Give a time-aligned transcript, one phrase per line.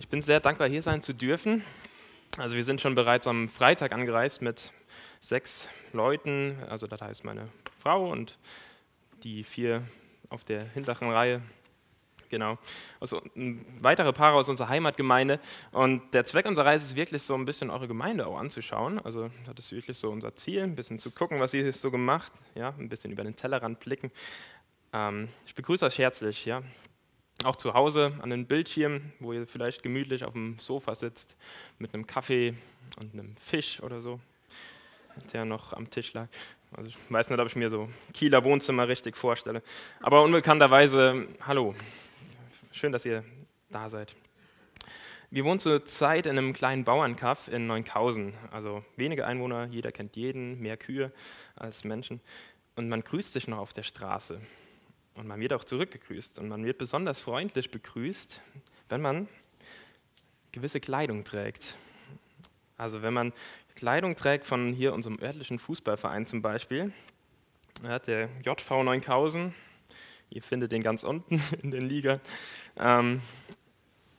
[0.00, 1.62] Ich bin sehr dankbar, hier sein zu dürfen.
[2.38, 4.72] Also wir sind schon bereits am Freitag angereist mit
[5.20, 8.38] sechs Leuten, also das heißt meine Frau und
[9.24, 9.82] die vier
[10.30, 11.42] auf der hinteren Reihe.
[12.30, 12.56] Genau.
[12.98, 13.20] Also
[13.82, 15.38] weitere Paare aus unserer Heimatgemeinde.
[15.70, 19.00] Und der Zweck unserer Reise ist wirklich so ein bisschen eure Gemeinde auch anzuschauen.
[19.00, 22.32] Also das ist wirklich so unser Ziel, ein bisschen zu gucken, was ihr so gemacht,
[22.54, 24.10] ja, ein bisschen über den Tellerrand blicken.
[24.94, 26.62] Ähm, ich begrüße euch herzlich, ja.
[27.42, 31.36] Auch zu Hause an den Bildschirm, wo ihr vielleicht gemütlich auf dem Sofa sitzt
[31.78, 32.54] mit einem Kaffee
[32.98, 34.20] und einem Fisch oder so,
[35.32, 36.28] der noch am Tisch lag.
[36.72, 39.62] Also ich weiß nicht, ob ich mir so Kieler Wohnzimmer richtig vorstelle.
[40.02, 41.74] Aber unbekannterweise, hallo,
[42.72, 43.24] schön, dass ihr
[43.70, 44.14] da seid.
[45.30, 48.34] Wir wohnen zurzeit in einem kleinen Bauernkaff in Neunkausen.
[48.50, 51.10] Also wenige Einwohner, jeder kennt jeden, mehr Kühe
[51.56, 52.20] als Menschen.
[52.76, 54.40] Und man grüßt sich noch auf der Straße.
[55.14, 56.38] Und man wird auch zurückgegrüßt.
[56.38, 58.40] Und man wird besonders freundlich begrüßt,
[58.88, 59.28] wenn man
[60.52, 61.76] gewisse Kleidung trägt.
[62.76, 63.32] Also wenn man
[63.74, 66.92] Kleidung trägt von hier unserem örtlichen Fußballverein zum Beispiel,
[67.82, 69.54] der JV Neunkausen,
[70.30, 72.20] ihr findet den ganz unten in den Liga.
[72.76, 73.20] Ähm,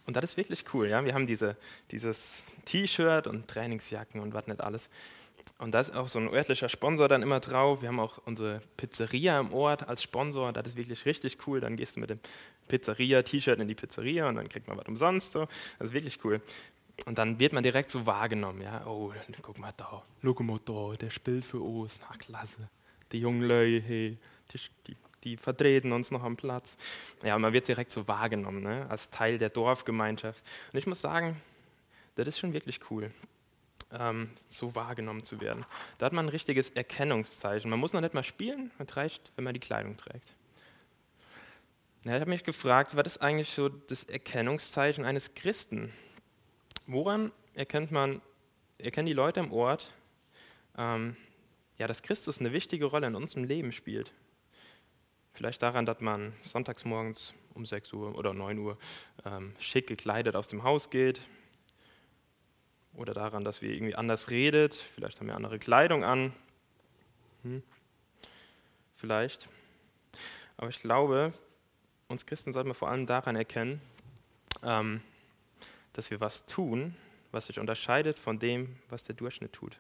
[0.06, 0.90] und das ist wirklich cool.
[0.90, 1.06] Ja?
[1.06, 1.58] Wir haben diese,
[1.92, 4.90] dieses T-Shirt und Trainingsjacken und was nicht alles.
[5.59, 7.81] Und da ist auch so ein örtlicher Sponsor dann immer drauf.
[7.81, 10.52] Wir haben auch unsere Pizzeria im Ort als Sponsor.
[10.53, 11.59] Das ist wirklich richtig cool.
[11.59, 12.20] Dann gehst du mit dem
[12.67, 15.34] Pizzeria-T-Shirt in die Pizzeria und dann kriegt man was umsonst.
[15.34, 15.47] So.
[15.78, 16.42] Das ist wirklich cool.
[17.06, 18.62] Und dann wird man direkt so wahrgenommen.
[18.62, 18.86] Ja?
[18.86, 22.00] Oh, guck mal da, Lokomotor, der spielt für uns.
[22.02, 22.69] Na, klasse.
[23.12, 24.17] Die jungen Leute, hey,
[24.52, 26.78] die, die, die, vertreten uns noch am Platz.
[27.23, 28.88] Ja, man wird direkt so wahrgenommen, ne?
[28.89, 30.44] als Teil der Dorfgemeinschaft.
[30.72, 31.39] Und ich muss sagen,
[32.16, 33.12] das ist schon wirklich cool
[33.97, 35.66] ähm, so wahrgenommen zu werden.
[35.97, 37.70] Da hat man ein richtiges Erkennungszeichen.
[37.70, 40.36] Man muss noch nicht mal spielen, es reicht, wenn man die Kleidung trägt.
[42.03, 45.94] Ja, ich habe mich gefragt, was ist eigentlich so das Erkennungszeichen eines Christen?
[46.88, 48.22] Woran erkennt man,
[48.80, 49.92] erkennen die Leute im Ort,
[50.78, 51.16] ähm,
[51.78, 54.12] ja, dass Christus eine wichtige Rolle in unserem Leben spielt?
[55.34, 58.78] Vielleicht daran, dass man sonntags morgens um 6 Uhr oder 9 Uhr
[59.25, 61.22] ähm, schick gekleidet aus dem Haus geht,
[62.96, 64.74] oder daran, dass wir irgendwie anders redet.
[64.96, 66.34] Vielleicht haben wir andere Kleidung an.
[67.44, 67.63] Hm.
[68.96, 69.47] Vielleicht.
[70.57, 71.34] Aber ich glaube,
[72.07, 73.81] uns Christen sollten wir vor allem daran erkennen,
[74.63, 75.01] ähm,
[75.94, 76.96] dass wir was tun,
[77.31, 79.78] was sich unterscheidet von dem, was der Durchschnitt tut.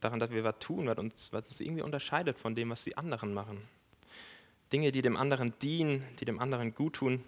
[0.00, 2.96] Daran, dass wir was tun, was uns, was uns irgendwie unterscheidet von dem, was die
[2.98, 3.62] anderen machen.
[4.72, 7.24] Dinge, die dem anderen dienen, die dem anderen gut tun.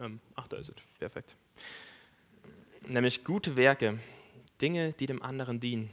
[0.00, 0.76] Ähm, ach, da ist es.
[0.98, 1.36] Perfekt
[2.88, 3.98] nämlich gute Werke,
[4.60, 5.90] Dinge, die dem anderen dienen.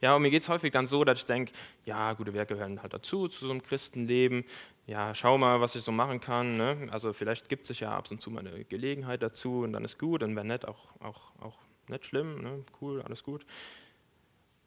[0.00, 1.52] Ja, und mir geht es häufig dann so, dass ich denke,
[1.84, 4.44] ja, gute Werke gehören halt dazu, zu so einem Christenleben.
[4.86, 6.56] Ja, schau mal, was ich so machen kann.
[6.56, 6.88] Ne?
[6.90, 9.84] Also vielleicht gibt es sich ja ab und zu mal eine Gelegenheit dazu und dann
[9.84, 11.58] ist gut und wenn nicht, auch, auch, auch
[11.88, 12.64] nicht schlimm, ne?
[12.80, 13.46] cool, alles gut.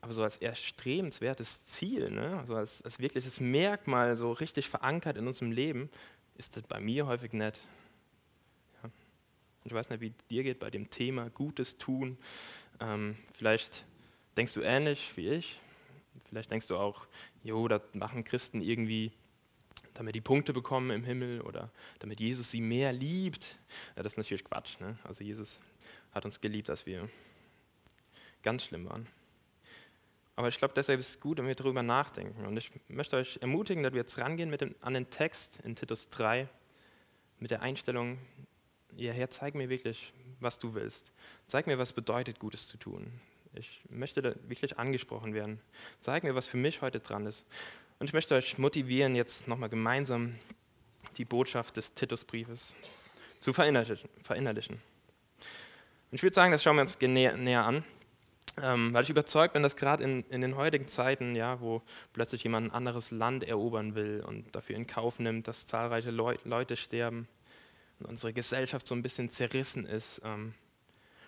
[0.01, 2.37] Aber so als erstrebenswertes Ziel, ne?
[2.39, 5.89] also als, als wirkliches Merkmal, so richtig verankert in unserem Leben,
[6.35, 7.59] ist das bei mir häufig nicht.
[9.67, 12.17] Ich weiß nicht, wie dir geht bei dem Thema Gutes tun.
[12.79, 13.83] Ähm, vielleicht
[14.37, 15.59] denkst du ähnlich wie ich.
[16.29, 17.05] Vielleicht denkst du auch,
[17.43, 19.11] jo, das machen Christen irgendwie,
[19.93, 21.69] damit die Punkte bekommen im Himmel oder
[21.99, 23.57] damit Jesus sie mehr liebt.
[23.97, 24.79] Ja, das ist natürlich Quatsch.
[24.79, 24.97] Ne?
[25.03, 25.59] Also Jesus
[26.13, 27.09] hat uns geliebt, als wir
[28.43, 29.05] ganz schlimm waren.
[30.37, 32.45] Aber ich glaube, deshalb ist es gut, wenn wir darüber nachdenken.
[32.45, 35.75] Und ich möchte euch ermutigen, dass wir jetzt rangehen mit dem, an den Text in
[35.75, 36.47] Titus 3
[37.39, 38.17] mit der Einstellung,
[38.97, 41.11] ja Herr, zeig mir wirklich, was du willst.
[41.45, 43.11] Zeig mir, was bedeutet, Gutes zu tun.
[43.53, 45.59] Ich möchte da wirklich angesprochen werden.
[45.99, 47.45] Zeig mir, was für mich heute dran ist.
[47.99, 50.35] Und ich möchte euch motivieren, jetzt nochmal gemeinsam
[51.17, 52.75] die Botschaft des Titusbriefes
[53.39, 54.09] zu verinnerlichen.
[56.09, 57.83] Und ich würde sagen, das schauen wir uns näher, näher an,
[58.61, 61.81] ähm, weil ich überzeugt bin, dass gerade in, in den heutigen Zeiten, ja, wo
[62.13, 66.35] plötzlich jemand ein anderes Land erobern will und dafür in Kauf nimmt, dass zahlreiche Leu
[66.43, 67.27] Leute sterben,
[67.99, 70.53] unsere Gesellschaft so ein bisschen zerrissen ist ähm,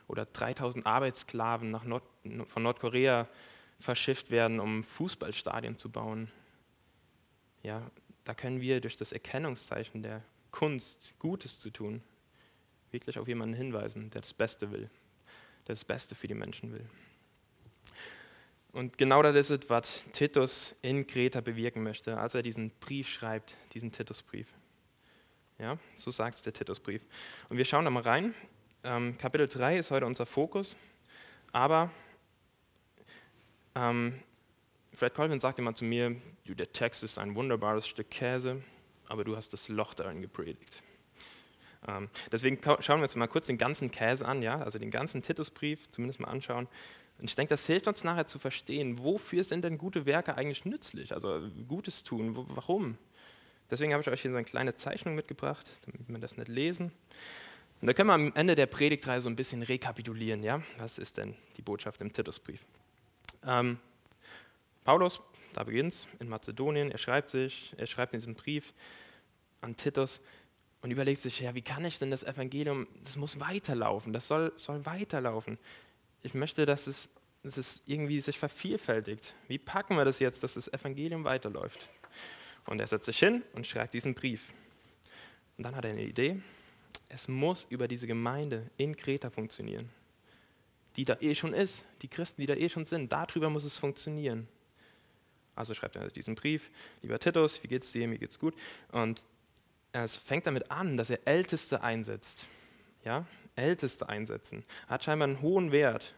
[0.08, 2.04] oder 3000 Arbeitssklaven Nord
[2.46, 3.28] von Nordkorea
[3.80, 6.30] verschifft werden, um Fußballstadien zu bauen.
[7.64, 7.90] Ja,
[8.24, 12.02] da können wir durch das Erkennungszeichen der Kunst, Gutes zu tun,
[12.92, 14.90] wirklich auf jemanden hinweisen, der das Beste will,
[15.68, 16.90] der das Beste für die Menschen will.
[18.72, 23.10] Und genau das ist es, was Titus in Kreta bewirken möchte, als er diesen Brief
[23.10, 24.48] schreibt, diesen Titusbrief.
[25.60, 27.06] Ja, so sagt es der Titusbrief.
[27.50, 28.34] Und wir schauen da mal rein.
[28.86, 30.78] Ähm, Kapitel 3 ist heute unser Fokus.
[31.52, 31.92] Aber
[33.76, 34.14] ähm,
[34.94, 36.16] Fred Colvin sagte mal zu mir,
[36.46, 38.64] du, der Text ist ein wunderbares Stück Käse,
[39.10, 40.82] aber du hast das Loch darin gepredigt.
[41.86, 44.62] Ähm, deswegen schauen wir uns mal kurz den ganzen Käse an, ja?
[44.62, 46.70] also den ganzen Titusbrief, zumindest mal anschauen.
[47.18, 50.64] Und ich denke, das hilft uns nachher zu verstehen, wofür sind denn gute Werke eigentlich
[50.64, 51.12] nützlich?
[51.12, 52.98] Also Gutes tun, wo, warum?
[53.71, 56.92] Deswegen habe ich euch hier so eine kleine Zeichnung mitgebracht, damit wir das nicht lesen.
[57.81, 60.44] Und da können wir am Ende der Predigtreihe so ein bisschen rekapitulieren.
[60.44, 60.62] Ja?
[60.77, 62.66] Was ist denn die Botschaft im Titusbrief?
[63.45, 63.80] Ähm,
[64.83, 65.21] Paulus,
[65.54, 68.74] da beginnt es, in Mazedonien, er schreibt sich, er schreibt in diesem Brief
[69.62, 70.19] an Titus
[70.81, 74.51] und überlegt sich, ja, wie kann ich denn das Evangelium, das muss weiterlaufen, das soll,
[74.56, 75.57] soll weiterlaufen.
[76.24, 77.10] Ich möchte, dass es,
[77.44, 79.33] dass es irgendwie sich vervielfältigt.
[79.48, 81.80] Wie packen wir das jetzt, dass das Evangelium weiterläuft?
[82.66, 84.54] Und er setzt sich hin und schreibt diesen Brief.
[85.58, 86.42] Und dann hat er eine Idee.
[87.10, 89.90] Es muss über diese Gemeinde in Kreta funktionieren,
[90.96, 93.12] die da eh schon ist, die Christen, die da eh schon sind.
[93.12, 94.48] Darüber muss es funktionieren.
[95.56, 96.70] Also schreibt er diesen Brief,
[97.02, 98.56] lieber Titus, wie geht's dir, mir geht's gut.
[98.92, 99.22] Und
[99.92, 102.46] es fängt damit an, dass er Älteste einsetzt.
[103.04, 104.64] Ja, Älteste einsetzen.
[104.88, 106.14] Hat scheinbar einen hohen Wert.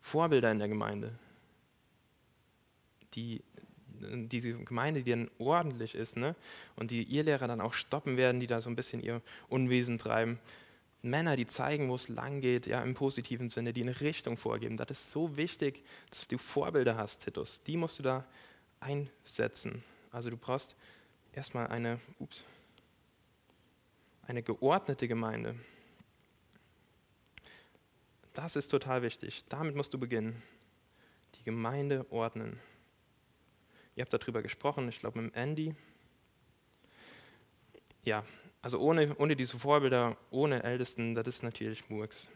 [0.00, 1.18] Vorbilder in der Gemeinde.
[3.14, 3.42] Die,
[4.00, 6.34] diese Gemeinde, die dann ordentlich ist ne?
[6.76, 9.98] und die ihr Lehrer dann auch stoppen werden, die da so ein bisschen ihr Unwesen
[9.98, 10.38] treiben.
[11.02, 14.76] Männer, die zeigen, wo es lang geht, ja, im positiven Sinne, die eine Richtung vorgeben.
[14.76, 17.62] Das ist so wichtig, dass du Vorbilder hast, Titus.
[17.62, 18.24] Die musst du da
[18.80, 19.84] einsetzen.
[20.10, 20.74] Also du brauchst
[21.32, 22.42] erstmal eine, ups,
[24.26, 25.54] eine geordnete Gemeinde.
[28.34, 29.44] Das ist total wichtig.
[29.48, 30.42] Damit musst du beginnen.
[31.36, 32.58] Die Gemeinde ordnen.
[33.98, 35.74] Ihr habt darüber gesprochen, ich glaube mit Andy.
[38.04, 38.24] Ja,
[38.62, 42.28] also ohne, ohne diese Vorbilder, ohne Ältesten, das ist natürlich Murks.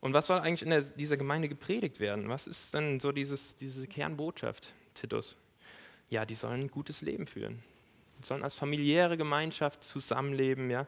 [0.00, 2.28] Und was soll eigentlich in der, dieser Gemeinde gepredigt werden?
[2.28, 5.36] Was ist denn so dieses, diese Kernbotschaft, Titus?
[6.10, 7.62] Ja, die sollen ein gutes Leben führen.
[8.22, 10.86] Sollen als familiäre Gemeinschaft zusammenleben, ja.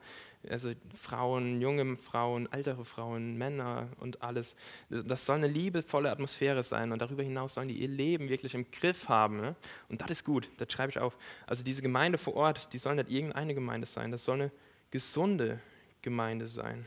[0.48, 4.54] Also Frauen, junge Frauen, ältere Frauen, Männer und alles.
[4.88, 8.70] Das soll eine liebevolle Atmosphäre sein und darüber hinaus sollen die ihr Leben wirklich im
[8.70, 9.40] Griff haben.
[9.40, 9.56] Ne?
[9.88, 11.16] Und das ist gut, das schreibe ich auf.
[11.46, 14.52] Also diese Gemeinde vor Ort, die soll nicht irgendeine Gemeinde sein, das soll eine
[14.92, 15.60] gesunde
[16.02, 16.86] Gemeinde sein.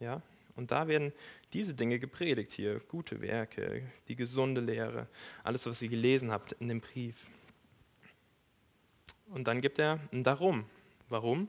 [0.00, 0.22] Ja?
[0.56, 1.12] Und da werden
[1.52, 5.06] diese Dinge gepredigt hier, gute Werke, die gesunde Lehre,
[5.44, 7.16] alles, was ihr gelesen habt in dem Brief.
[9.32, 10.64] Und dann gibt er ein Darum.
[11.08, 11.48] Warum?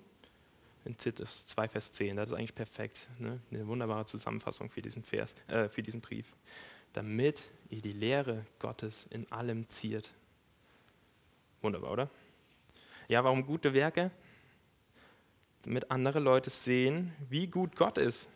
[0.85, 2.15] In Titus 2, Vers 10.
[2.15, 3.07] Das ist eigentlich perfekt.
[3.19, 3.39] Ne?
[3.51, 6.33] Eine wunderbare Zusammenfassung für diesen, Vers, äh, für diesen Brief.
[6.93, 10.09] Damit ihr die Lehre Gottes in allem ziert.
[11.61, 12.09] Wunderbar, oder?
[13.07, 14.11] Ja, warum gute Werke?
[15.63, 18.27] Damit andere Leute sehen, wie gut Gott ist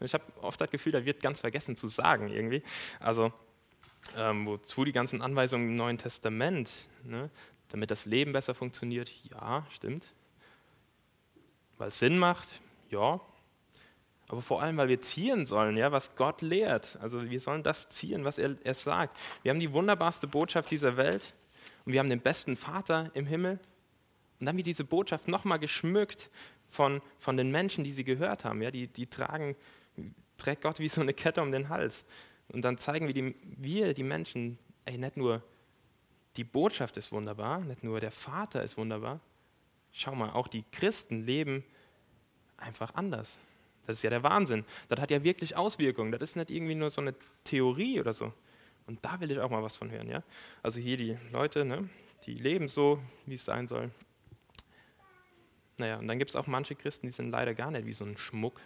[0.00, 2.62] ich habe oft das Gefühl, da wird ganz vergessen zu sagen irgendwie.
[2.98, 3.32] Also
[4.16, 6.70] ähm, wozu die ganzen Anweisungen im Neuen Testament,
[7.04, 7.30] ne?
[7.70, 10.04] Damit das Leben besser funktioniert, ja, stimmt.
[11.78, 13.20] Weil es Sinn macht, ja.
[14.28, 16.98] Aber vor allem, weil wir ziehen sollen, ja, was Gott lehrt.
[17.00, 19.16] Also wir sollen das ziehen, was er, er sagt.
[19.42, 21.22] Wir haben die wunderbarste Botschaft dieser Welt
[21.84, 23.52] und wir haben den besten Vater im Himmel.
[23.52, 23.60] Und
[24.40, 26.30] dann haben wir diese Botschaft nochmal geschmückt
[26.68, 28.62] von, von den Menschen, die sie gehört haben.
[28.62, 29.56] Ja, die, die tragen
[30.40, 32.04] trägt Gott wie so eine Kette um den Hals.
[32.48, 35.42] Und dann zeigen wir, die, wir, die Menschen, ey, nicht nur
[36.40, 39.20] die Botschaft ist wunderbar, nicht nur der Vater ist wunderbar.
[39.92, 41.62] Schau mal, auch die Christen leben
[42.56, 43.38] einfach anders.
[43.86, 44.64] Das ist ja der Wahnsinn.
[44.88, 46.12] Das hat ja wirklich Auswirkungen.
[46.12, 48.32] Das ist nicht irgendwie nur so eine Theorie oder so.
[48.86, 50.08] Und da will ich auch mal was von hören.
[50.08, 50.22] Ja?
[50.62, 51.90] Also hier die Leute, ne,
[52.24, 53.90] die leben so, wie es sein soll.
[55.76, 58.06] Naja, und dann gibt es auch manche Christen, die sind leider gar nicht wie so
[58.06, 58.62] ein Schmuck,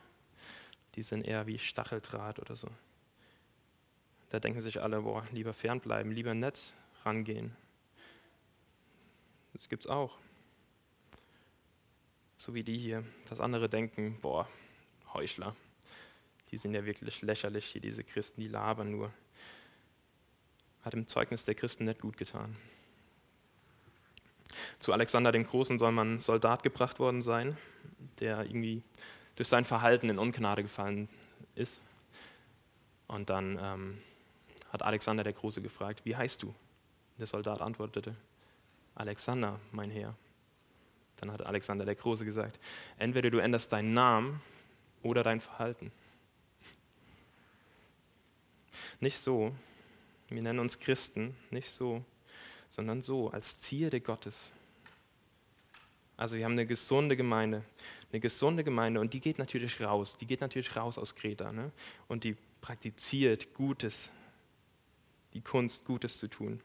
[0.94, 2.68] die sind eher wie Stacheldraht oder so.
[4.30, 6.72] Da denken sich alle, boah, lieber fernbleiben, lieber nett
[7.04, 7.56] rangehen.
[9.54, 10.18] Das gibt's auch.
[12.36, 14.48] So wie die hier, dass andere denken, boah,
[15.14, 15.56] Heuchler.
[16.50, 19.12] Die sind ja wirklich lächerlich, hier diese Christen, die labern nur.
[20.82, 22.56] Hat im Zeugnis der Christen nicht gut getan.
[24.78, 27.56] Zu Alexander dem Großen soll man Soldat gebracht worden sein,
[28.20, 28.82] der irgendwie
[29.36, 31.08] durch sein Verhalten in Ungnade gefallen
[31.54, 31.80] ist.
[33.06, 34.02] Und dann ähm,
[34.70, 36.54] hat Alexander der Große gefragt, wie heißt du?
[37.18, 38.14] Der Soldat antwortete,
[38.94, 40.14] Alexander, mein Herr.
[41.16, 42.58] Dann hat Alexander der Große gesagt,
[42.98, 44.40] entweder du änderst deinen Namen
[45.02, 45.92] oder dein Verhalten.
[49.00, 49.54] Nicht so,
[50.28, 52.04] wir nennen uns Christen, nicht so,
[52.70, 54.52] sondern so, als Zierde Gottes.
[56.16, 57.64] Also wir haben eine gesunde Gemeinde,
[58.12, 61.72] eine gesunde Gemeinde und die geht natürlich raus, die geht natürlich raus aus Kreta ne?
[62.08, 64.10] und die praktiziert Gutes,
[65.32, 66.60] die Kunst, Gutes zu tun.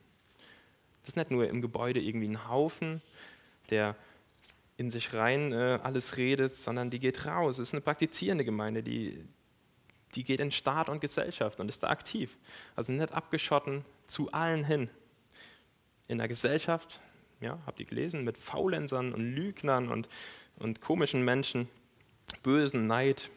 [1.01, 3.01] Das ist nicht nur im Gebäude irgendwie ein Haufen,
[3.69, 3.95] der
[4.79, 7.59] in sich rein äh, alles redet, sondern die geht raus.
[7.59, 9.25] Es ist eine praktizierende Gemeinde, die,
[10.15, 12.37] die geht in Staat und Gesellschaft und ist da aktiv.
[12.77, 14.89] Also nicht abgeschotten zu allen hin.
[16.07, 16.99] In der Gesellschaft,
[17.41, 20.07] ja, habt ihr gelesen, mit Faulensern und Lügnern und,
[20.55, 21.67] und komischen Menschen,
[22.41, 23.29] bösen Neid.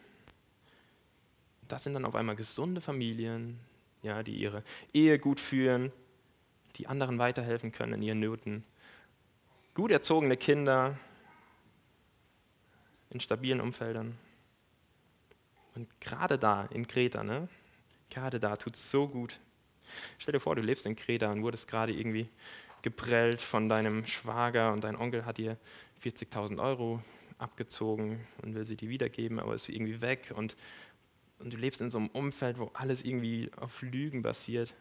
[1.66, 3.58] Das sind dann auf einmal gesunde Familien,
[4.02, 5.90] ja, die ihre Ehe gut führen,
[6.82, 8.64] die anderen weiterhelfen können in ihren Nöten.
[9.74, 10.98] Gut erzogene Kinder
[13.10, 14.18] in stabilen Umfeldern.
[15.76, 17.48] Und gerade da, in Kreta, ne?
[18.10, 19.38] gerade da tut es so gut.
[20.18, 22.28] Stell dir vor, du lebst in Kreta und wurdest gerade irgendwie
[22.82, 25.58] geprellt von deinem Schwager und dein Onkel hat dir
[26.02, 27.00] 40.000 Euro
[27.38, 30.56] abgezogen und will sie dir wiedergeben, aber ist irgendwie weg und,
[31.38, 34.74] und du lebst in so einem Umfeld, wo alles irgendwie auf Lügen basiert.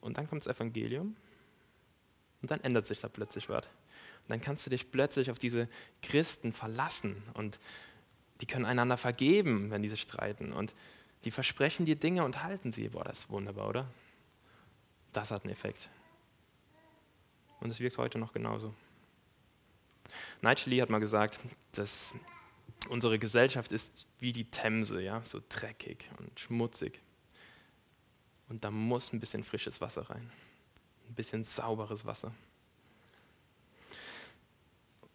[0.00, 1.16] Und dann kommt das Evangelium
[2.42, 3.66] und dann ändert sich da plötzlich was.
[3.66, 5.68] Und dann kannst du dich plötzlich auf diese
[6.02, 7.58] Christen verlassen und
[8.40, 10.52] die können einander vergeben, wenn die sich streiten.
[10.52, 10.74] Und
[11.24, 12.88] die versprechen dir Dinge und halten sie.
[12.88, 13.90] Boah, das ist wunderbar, oder?
[15.12, 15.90] Das hat einen Effekt.
[17.60, 18.74] Und es wirkt heute noch genauso.
[20.40, 21.40] Nigel Lee hat mal gesagt,
[21.72, 22.14] dass
[22.88, 27.00] unsere Gesellschaft ist wie die Themse, ja, so dreckig und schmutzig.
[28.50, 30.30] Und da muss ein bisschen frisches Wasser rein,
[31.08, 32.32] ein bisschen sauberes Wasser.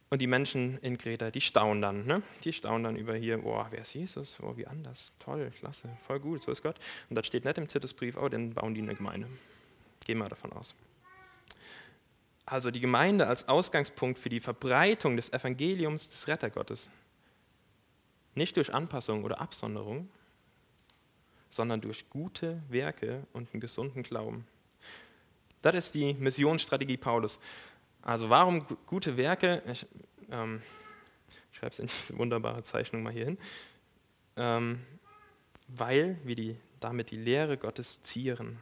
[0.09, 2.23] Und die Menschen in Kreta, die staunen dann, ne?
[2.45, 4.37] Die staunen dann über hier, boah, wer ist Jesus?
[4.41, 5.11] Oh, wie anders.
[5.19, 6.77] Toll, klasse, voll gut, so ist Gott.
[7.09, 9.27] Und das steht nicht im Titusbrief, oh, dann bauen die eine Gemeinde.
[10.05, 10.73] Gehen wir davon aus.
[12.45, 16.89] Also die Gemeinde als Ausgangspunkt für die Verbreitung des Evangeliums des Rettergottes.
[18.35, 20.07] Nicht durch Anpassung oder Absonderung,
[21.55, 24.45] sondern durch gute Werke und einen gesunden Glauben.
[25.61, 27.39] Das ist die Missionsstrategie Paulus.
[28.01, 29.63] Also warum gute Werke?
[29.71, 29.87] Ich,
[30.29, 30.61] ähm,
[31.51, 33.37] ich schreibe es in diese wunderbare Zeichnung mal hier hin.
[34.35, 34.81] Ähm,
[35.69, 38.59] weil wir die, damit die Lehre Gottes zieren.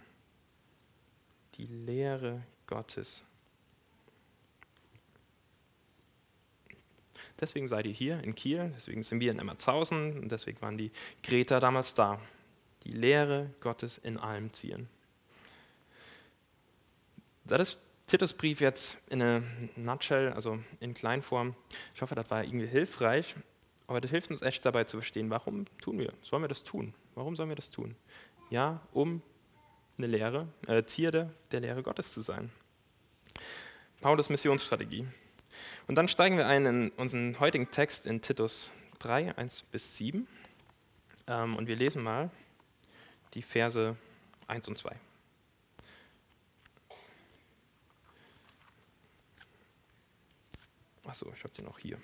[1.55, 3.23] Die Lehre Gottes.
[7.41, 10.91] Deswegen seid ihr hier in Kiel, deswegen sind wir in Emmertshausen und deswegen waren die
[11.23, 12.19] Greta damals da.
[12.84, 14.90] Die Lehre Gottes in allem zieren.
[17.46, 19.44] Das ist Titusbrief jetzt in einer
[19.75, 21.56] Nutshell, also in Kleinform.
[21.96, 23.36] Ich hoffe, das war irgendwie hilfreich,
[23.88, 26.94] aber das hilft uns echt dabei zu verstehen, warum tun wir, sollen wir das tun?
[27.16, 27.96] Warum sollen wir das tun?
[28.50, 29.22] Ja, um
[29.98, 32.52] eine Lehre, äh, Zierde der Lehre Gottes zu sein.
[34.02, 35.08] Paulus Missionsstrategie.
[35.88, 40.28] Und dann steigen wir ein in unseren heutigen Text in Titus 3, 1 bis 7.
[41.28, 42.30] Ähm, und wir lesen mal
[43.34, 43.96] die Verse
[44.48, 44.96] 1 und 2.
[51.06, 51.98] Achso, ich habe den auch hier.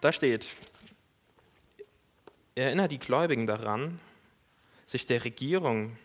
[0.00, 0.46] Da steht,
[2.54, 4.00] erinnere die Gläubigen daran,
[4.86, 5.96] sich der Regierung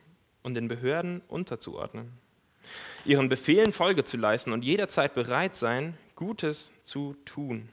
[0.42, 2.12] und den Behörden unterzuordnen,
[3.06, 7.70] ihren Befehlen Folge zu leisten und jederzeit bereit sein, Gutes zu tun.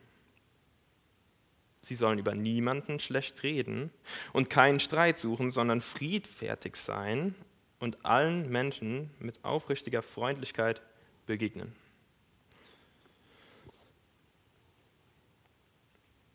[1.90, 3.90] Sie sollen über niemanden schlecht reden
[4.32, 7.34] und keinen Streit suchen, sondern friedfertig sein
[7.80, 10.82] und allen Menschen mit aufrichtiger Freundlichkeit
[11.26, 11.72] begegnen.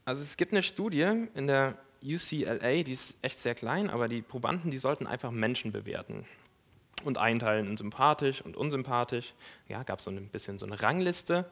[0.03, 4.21] Also es gibt eine Studie in der UCLA, die ist echt sehr klein, aber die
[4.21, 6.25] Probanden, die sollten einfach Menschen bewerten
[7.05, 9.33] und einteilen in sympathisch und unsympathisch.
[9.69, 11.49] Ja, gab es so ein bisschen so eine Rangliste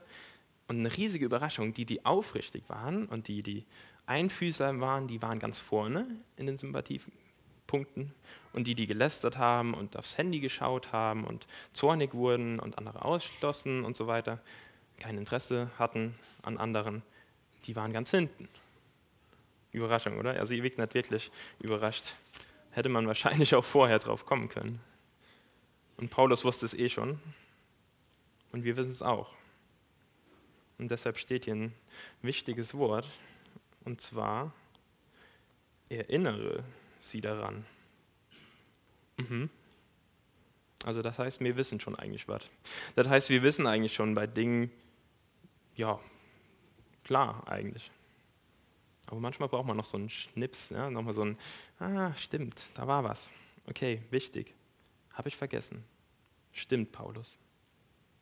[0.68, 3.66] und eine riesige Überraschung, die, die aufrichtig waren und die, die
[4.06, 6.08] Einfüßer waren, die waren ganz vorne
[6.38, 8.14] in den Sympathiepunkten
[8.52, 13.06] und die, die gelästert haben und aufs Handy geschaut haben und zornig wurden und andere
[13.06, 14.40] ausschlossen und so weiter,
[15.00, 17.02] kein Interesse hatten an anderen,
[17.66, 18.48] die waren ganz hinten.
[19.72, 20.32] Überraschung, oder?
[20.32, 22.14] Also ihr nicht wirklich überrascht.
[22.72, 24.80] Hätte man wahrscheinlich auch vorher drauf kommen können.
[25.98, 27.20] Und Paulus wusste es eh schon.
[28.52, 29.34] Und wir wissen es auch.
[30.78, 31.74] Und deshalb steht hier ein
[32.22, 33.08] wichtiges Wort.
[33.86, 34.54] Und zwar,
[35.90, 36.64] erinnere
[37.00, 37.66] sie daran.
[39.18, 39.50] Mhm.
[40.86, 42.44] Also das heißt, wir wissen schon eigentlich was.
[42.96, 44.72] Das heißt, wir wissen eigentlich schon bei Dingen,
[45.76, 46.00] ja,
[47.04, 47.90] klar eigentlich.
[49.08, 51.38] Aber manchmal braucht man noch so einen Schnips, ja, nochmal so ein,
[51.80, 53.32] ah, stimmt, da war was.
[53.68, 54.54] Okay, wichtig.
[55.12, 55.84] Habe ich vergessen.
[56.52, 57.38] Stimmt, Paulus.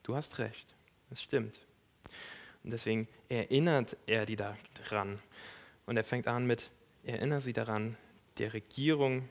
[0.03, 0.75] Du hast recht.
[1.09, 1.59] Es stimmt.
[2.63, 5.19] Und deswegen erinnert er die daran.
[5.85, 6.69] Und er fängt an mit,
[7.03, 7.97] erinnere sie daran,
[8.37, 9.27] der Regierung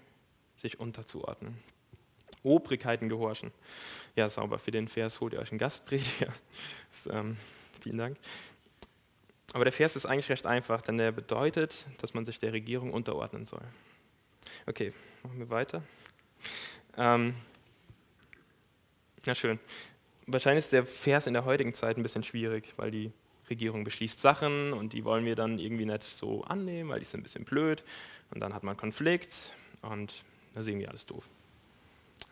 [0.57, 1.59] sich unterzuordnen.
[2.43, 3.53] Obrigkeiten gehorchen.
[4.17, 6.33] Ja, sauber für den Vers, holt ihr euch einen Gastprediger.
[6.91, 7.37] Das, ähm,
[7.81, 8.17] vielen Dank.
[9.53, 12.93] Aber der Vers ist eigentlich recht einfach, denn er bedeutet, dass man sich der Regierung
[12.93, 13.63] unterordnen soll.
[14.67, 15.85] Okay, machen wir weiter.
[16.97, 17.37] Ähm,
[19.25, 19.61] na schön.
[20.33, 23.13] Wahrscheinlich ist der Vers in der heutigen Zeit ein bisschen schwierig, weil die
[23.49, 27.21] Regierung beschließt Sachen und die wollen wir dann irgendwie nicht so annehmen, weil die sind
[27.21, 27.83] ein bisschen blöd.
[28.31, 30.15] Und dann hat man Konflikt und
[30.55, 31.25] da sehen wir alles doof.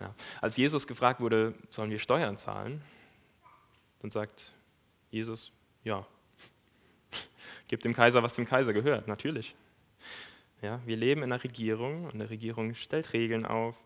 [0.00, 0.14] Ja.
[0.40, 2.82] Als Jesus gefragt wurde, sollen wir Steuern zahlen,
[4.00, 4.54] dann sagt
[5.10, 5.50] Jesus,
[5.82, 6.06] ja,
[7.68, 9.56] Gib dem Kaiser, was dem Kaiser gehört, natürlich.
[10.62, 13.76] Ja, wir leben in einer Regierung und eine Regierung stellt Regeln auf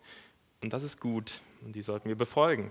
[0.61, 2.71] und das ist gut und die sollten wir befolgen.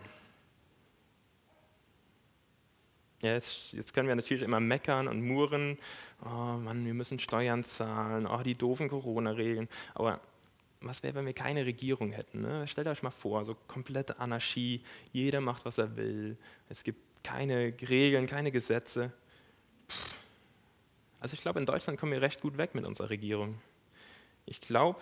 [3.22, 5.78] Jetzt, jetzt, können wir natürlich immer meckern und murren,
[6.26, 9.70] oh Mann, wir müssen Steuern zahlen, oh, die doofen Corona-Regeln.
[9.94, 10.20] Aber
[10.82, 12.42] was wäre, wenn wir keine Regierung hätten?
[12.42, 12.68] Ne?
[12.68, 16.36] Stellt euch mal vor, so komplette Anarchie, jeder macht, was er will,
[16.70, 19.12] es gibt keine Regeln, keine Gesetze.
[21.20, 23.62] Also ich glaube, in Deutschland kommen wir recht gut weg mit unserer Regierung.
[24.48, 25.00] Ich glaube,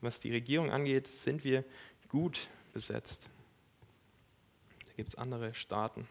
[0.00, 1.64] was die Regierung angeht, sind wir
[2.08, 3.30] gut besetzt.
[4.86, 6.08] Da gibt es andere Staaten.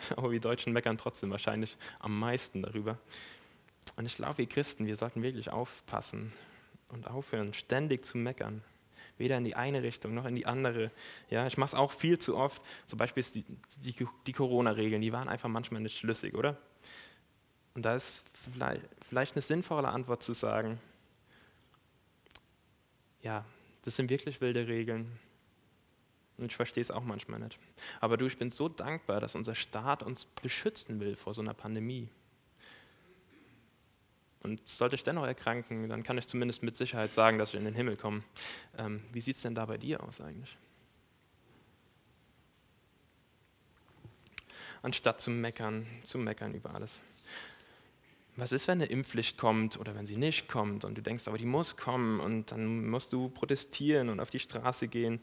[0.16, 2.98] Aber wir Deutschen meckern trotzdem wahrscheinlich am meisten darüber.
[3.96, 6.32] Und ich glaube, wir Christen, wir sollten wirklich aufpassen
[6.88, 8.62] und aufhören, ständig zu meckern.
[9.18, 10.90] Weder in die eine Richtung noch in die andere.
[11.28, 12.62] Ja, ich mache es auch viel zu oft.
[12.86, 13.44] Zum Beispiel die,
[13.78, 16.56] die, die Corona-Regeln, die waren einfach manchmal nicht schlüssig, oder?
[17.74, 18.24] Und da ist
[19.08, 20.80] vielleicht eine sinnvolle Antwort zu sagen,
[23.22, 23.44] ja,
[23.82, 25.18] das sind wirklich wilde Regeln.
[26.40, 27.58] Und ich verstehe es auch manchmal nicht.
[28.00, 31.54] Aber du, ich bin so dankbar, dass unser Staat uns beschützen will vor so einer
[31.54, 32.08] Pandemie.
[34.42, 37.64] Und sollte ich dennoch erkranken, dann kann ich zumindest mit Sicherheit sagen, dass ich in
[37.64, 38.22] den Himmel komme.
[38.78, 40.56] Ähm, wie sieht es denn da bei dir aus eigentlich?
[44.82, 47.02] Anstatt zu meckern, zu meckern über alles
[48.40, 51.38] was ist, wenn eine Impfpflicht kommt oder wenn sie nicht kommt und du denkst, aber
[51.38, 55.20] die muss kommen und dann musst du protestieren und auf die Straße gehen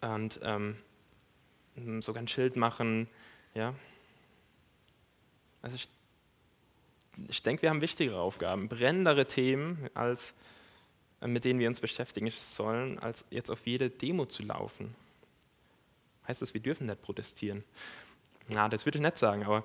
[0.00, 0.76] und ähm,
[2.00, 3.08] sogar ein Schild machen,
[3.54, 3.74] ja.
[5.62, 5.88] Also ich,
[7.28, 10.34] ich denke, wir haben wichtigere Aufgaben, brennendere Themen, als,
[11.20, 14.94] äh, mit denen wir uns beschäftigen sollen, als jetzt auf jede Demo zu laufen.
[16.28, 17.64] Heißt das, wir dürfen nicht protestieren?
[18.48, 19.64] Na, das würde ich nicht sagen, aber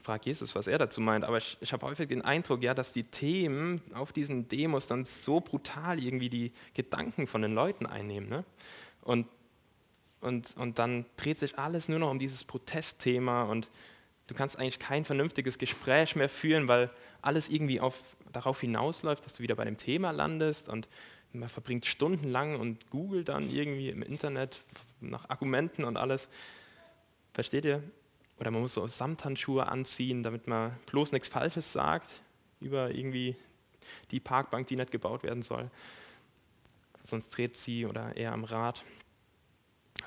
[0.00, 2.92] frag Jesus, was er dazu meint, aber ich, ich habe häufig den Eindruck, ja, dass
[2.92, 8.28] die Themen auf diesen Demos dann so brutal irgendwie die Gedanken von den Leuten einnehmen.
[8.28, 8.44] Ne?
[9.02, 9.26] Und,
[10.20, 13.68] und, und dann dreht sich alles nur noch um dieses Protestthema und
[14.28, 19.34] du kannst eigentlich kein vernünftiges Gespräch mehr führen, weil alles irgendwie auf, darauf hinausläuft, dass
[19.34, 20.88] du wieder bei dem Thema landest und
[21.32, 24.58] man verbringt stundenlang und googelt dann irgendwie im Internet
[25.00, 26.28] nach Argumenten und alles.
[27.32, 27.82] Versteht ihr?
[28.38, 32.20] Oder man muss so Samthandschuhe anziehen, damit man bloß nichts Falsches sagt
[32.60, 33.36] über irgendwie
[34.10, 35.70] die Parkbank, die nicht gebaut werden soll.
[37.02, 38.82] Sonst dreht sie oder er am Rad.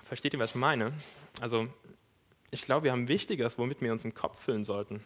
[0.04, 0.94] Versteht ihr, was ich meine?
[1.42, 1.68] Also,
[2.52, 5.04] ich glaube, wir haben Wichtigeres, womit wir uns den Kopf füllen sollten.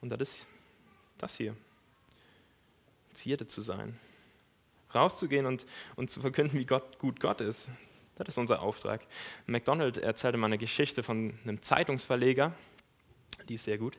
[0.00, 0.46] Und das ist
[1.18, 1.56] das hier.
[3.12, 3.98] Zierte zu sein.
[4.94, 7.68] Rauszugehen und, und zu verkünden, wie Gott, gut Gott ist.
[8.16, 9.06] Das ist unser Auftrag.
[9.46, 12.52] McDonald erzählte mal eine Geschichte von einem Zeitungsverleger,
[13.48, 13.98] die ist sehr gut.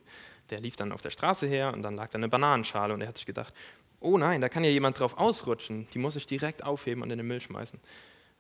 [0.50, 3.08] Der lief dann auf der Straße her und dann lag da eine Bananenschale und er
[3.08, 3.54] hat sich gedacht,
[4.02, 7.18] oh nein, da kann ja jemand drauf ausrutschen, die muss ich direkt aufheben und in
[7.18, 7.80] den Müll schmeißen.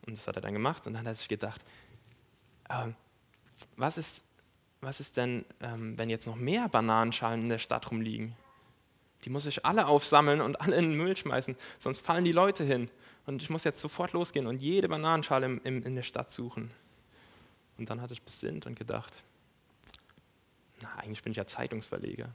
[0.06, 1.62] Und das hat er dann gemacht und dann hat er sich gedacht,
[2.70, 2.88] äh,
[3.78, 4.24] was, ist,
[4.82, 8.36] was ist denn, ähm, wenn jetzt noch mehr Bananenschalen in der Stadt rumliegen?
[9.24, 12.64] Die muss ich alle aufsammeln und alle in den Müll schmeißen, sonst fallen die Leute
[12.64, 12.90] hin
[13.28, 16.72] und ich muss jetzt sofort losgehen und jede Bananenschale im, im, in der Stadt suchen.
[17.78, 19.14] Und dann hatte ich besinnt und gedacht,
[20.82, 22.30] na, eigentlich bin ich ja Zeitungsverleger.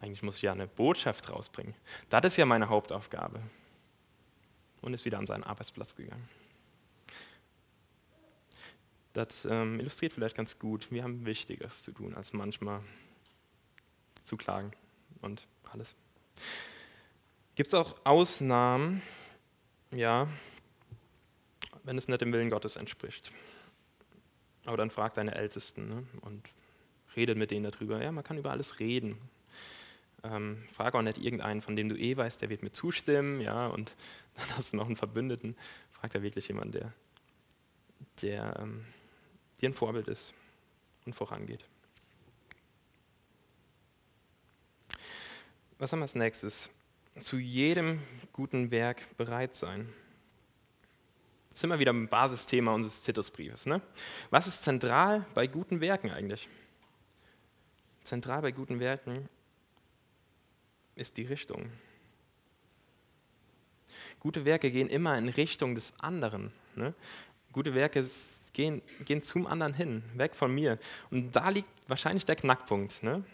[0.00, 1.74] Eigentlich muss ich ja eine Botschaft rausbringen.
[2.08, 3.40] Das ist ja meine Hauptaufgabe.
[4.80, 6.28] Und ist wieder an seinen Arbeitsplatz gegangen.
[9.12, 12.82] Das ähm, illustriert vielleicht ganz gut, wir haben Wichtiges zu tun, als manchmal
[14.24, 14.70] zu klagen
[15.20, 15.96] und alles.
[17.56, 19.02] Gibt es auch Ausnahmen,
[19.90, 20.28] ja,
[21.82, 23.32] wenn es nicht dem Willen Gottes entspricht.
[24.66, 26.06] Aber dann frag deine Ältesten ne?
[26.20, 26.48] und
[27.16, 28.00] redet mit denen darüber.
[28.00, 29.18] Ja, man kann über alles reden.
[30.24, 33.68] Ähm, frag auch nicht irgendeinen, von dem du eh weißt, der wird mir zustimmen, ja,
[33.68, 33.94] und
[34.36, 35.56] dann hast du noch einen Verbündeten.
[35.90, 36.92] Frag da wirklich jemanden, der,
[38.22, 38.84] der ähm,
[39.60, 40.34] dir ein Vorbild ist
[41.06, 41.64] und vorangeht.
[45.78, 46.70] Was haben wir als nächstes?
[47.20, 48.00] zu jedem
[48.32, 49.92] guten Werk bereit sein.
[51.50, 53.66] Das ist immer wieder ein Basisthema unseres Titusbriefes.
[53.66, 53.80] Ne?
[54.30, 56.48] Was ist zentral bei guten Werken eigentlich?
[58.04, 59.28] Zentral bei guten Werken
[60.98, 61.70] ist die Richtung.
[64.20, 66.52] Gute Werke gehen immer in Richtung des anderen.
[66.74, 66.94] Ne?
[67.52, 68.04] Gute Werke
[68.52, 70.78] gehen, gehen zum anderen hin, weg von mir.
[71.10, 73.24] Und da liegt wahrscheinlich der Knackpunkt, ne?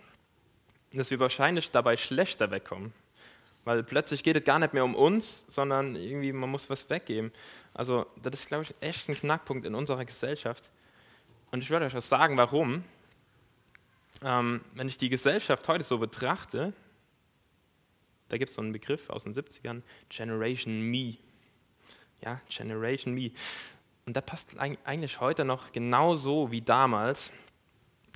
[0.92, 2.92] dass wir wahrscheinlich dabei schlechter wegkommen.
[3.64, 7.32] Weil plötzlich geht es gar nicht mehr um uns, sondern irgendwie man muss was weggeben.
[7.72, 10.68] Also das ist, glaube ich, echt ein Knackpunkt in unserer Gesellschaft.
[11.50, 12.84] Und ich werde euch auch sagen, warum.
[14.22, 16.72] Ähm, wenn ich die Gesellschaft heute so betrachte,
[18.34, 21.18] da gibt es so einen Begriff aus den 70ern, Generation Me.
[22.20, 23.30] Ja, Generation Me.
[24.06, 27.32] Und der passt eigentlich heute noch genauso wie damals.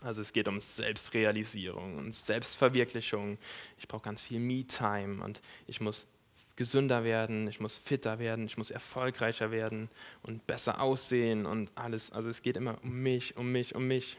[0.02, 3.38] Also es geht um Selbstrealisierung und Selbstverwirklichung.
[3.78, 6.08] Ich brauche ganz viel Me-Time und ich muss
[6.56, 9.88] gesünder werden, ich muss fitter werden, ich muss erfolgreicher werden
[10.24, 12.10] und besser aussehen und alles.
[12.10, 14.16] Also es geht immer um mich, um mich, um mich.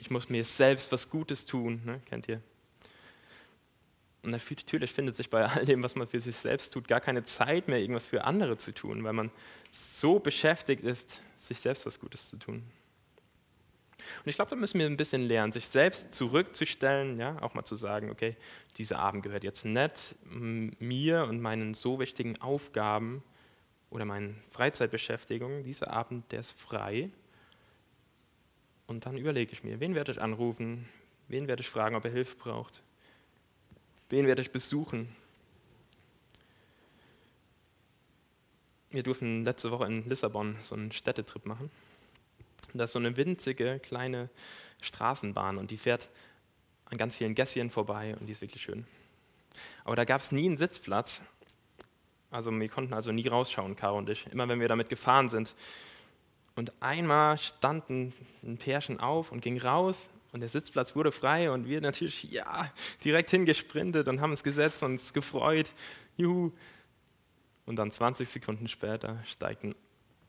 [0.00, 2.00] Ich muss mir selbst was Gutes tun, ne?
[2.06, 2.42] kennt ihr?
[4.26, 7.22] Und natürlich findet sich bei all dem, was man für sich selbst tut, gar keine
[7.22, 9.30] Zeit mehr, irgendwas für andere zu tun, weil man
[9.70, 12.64] so beschäftigt ist, sich selbst was Gutes zu tun.
[14.24, 17.62] Und ich glaube, da müssen wir ein bisschen lernen, sich selbst zurückzustellen, ja, auch mal
[17.62, 18.34] zu sagen, okay,
[18.78, 23.22] dieser Abend gehört jetzt nicht mir und meinen so wichtigen Aufgaben
[23.90, 25.62] oder meinen Freizeitbeschäftigungen.
[25.62, 27.10] Dieser Abend, der ist frei.
[28.88, 30.88] Und dann überlege ich mir, wen werde ich anrufen,
[31.28, 32.82] wen werde ich fragen, ob er Hilfe braucht.
[34.08, 35.08] Wen werde ich besuchen?
[38.90, 41.70] Wir durften letzte Woche in Lissabon so einen Städtetrip machen.
[42.72, 44.30] Da ist so eine winzige kleine
[44.80, 46.08] Straßenbahn und die fährt
[46.84, 48.86] an ganz vielen Gässchen vorbei und die ist wirklich schön.
[49.84, 51.22] Aber da gab es nie einen Sitzplatz.
[52.30, 55.54] Also wir konnten also nie rausschauen, Caro und ich, immer wenn wir damit gefahren sind.
[56.54, 58.12] Und einmal standen
[58.44, 62.70] ein Pärchen auf und ging raus und der Sitzplatz wurde frei und wir natürlich, ja,
[63.02, 65.72] direkt hingesprintet und haben uns gesetzt und uns gefreut.
[66.18, 66.52] Juhu.
[67.64, 69.74] Und dann 20 Sekunden später steigt ein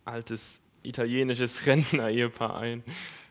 [0.05, 2.85] altes italienisches Rentner-Ehepaar ein.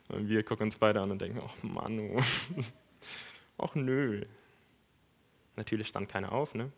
[0.09, 2.21] Und wir gucken uns beide an und denken, ach Mann, oh.
[3.57, 4.27] ach nö.
[5.57, 6.71] Natürlich stand keiner auf, ne?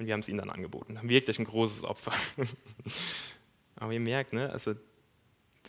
[0.00, 0.98] Und wir haben es ihnen dann angeboten.
[1.04, 2.14] Wirklich ein großes Opfer.
[3.76, 4.74] Aber ihr merkt, ne, also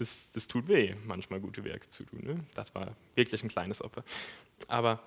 [0.02, 2.22] das, das tut weh, manchmal gute Werke zu tun.
[2.24, 2.40] Ne?
[2.56, 4.04] Das war wirklich ein kleines Opfer.
[4.68, 5.00] Aber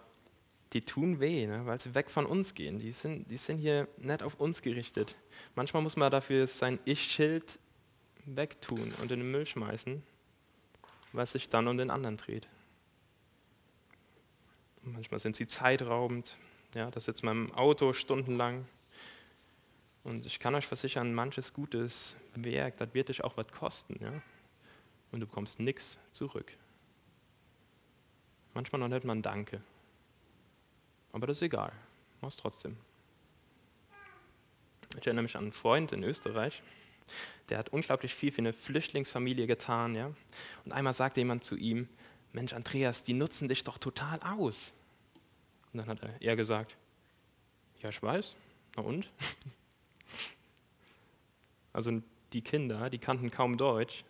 [0.73, 1.67] die tun weh, ne?
[1.67, 2.79] weil sie weg von uns gehen.
[2.79, 5.17] Die sind, die sind hier nicht auf uns gerichtet.
[5.57, 7.59] Manchmal muss man dafür sein Ich-Schild
[8.25, 10.01] wegtun und in den Müll schmeißen,
[11.17, 12.47] es sich dann um den anderen dreht.
[14.83, 16.37] Manchmal sind sie zeitraubend.
[16.75, 18.67] Ja, da sitzt man im Auto stundenlang.
[20.05, 23.97] Und ich kann euch versichern, manches gutes Werk, das wird dich auch was kosten.
[24.01, 24.23] Ja?
[25.15, 26.53] Und du bekommst nichts zurück.
[28.53, 29.63] Manchmal noch nicht mal Danke.
[31.13, 31.73] Aber das ist egal.
[32.21, 32.77] Mach's trotzdem.
[34.99, 36.63] Ich erinnere mich an einen Freund in Österreich,
[37.49, 39.95] der hat unglaublich viel für eine Flüchtlingsfamilie getan.
[39.95, 40.13] Ja?
[40.65, 41.89] Und einmal sagte jemand zu ihm,
[42.33, 44.73] Mensch, Andreas, die nutzen dich doch total aus.
[45.73, 46.77] Und dann hat er gesagt,
[47.81, 48.35] ja, ich weiß,
[48.77, 49.09] na und?
[51.73, 51.91] Also
[52.33, 54.05] die Kinder, die kannten kaum Deutsch,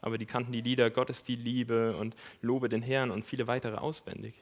[0.00, 3.46] aber die kannten die Lieder Gott ist die Liebe und Lobe den Herrn und viele
[3.46, 4.34] weitere auswendig.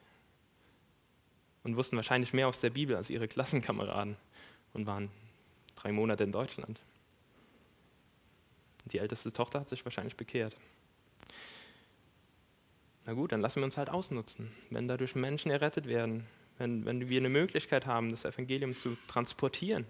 [1.64, 4.16] Und wussten wahrscheinlich mehr aus der Bibel als ihre Klassenkameraden
[4.73, 5.11] und waren
[5.77, 6.81] drei Monate in Deutschland.
[8.87, 10.57] Die älteste Tochter hat sich wahrscheinlich bekehrt.
[13.05, 14.51] Na gut, dann lassen wir uns halt ausnutzen.
[14.71, 16.27] Wenn dadurch Menschen errettet werden,
[16.59, 19.87] wenn, wenn wir eine Möglichkeit haben, das Evangelium zu transportieren,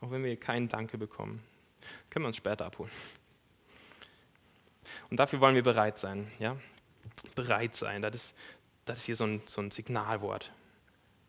[0.00, 1.42] auch wenn wir keinen Danke bekommen,
[2.10, 2.90] können wir uns später abholen.
[5.10, 6.30] Und dafür wollen wir bereit sein.
[6.38, 6.56] Ja?
[7.34, 8.34] Bereit sein, das ist,
[8.84, 10.50] das ist hier so ein, so ein Signalwort.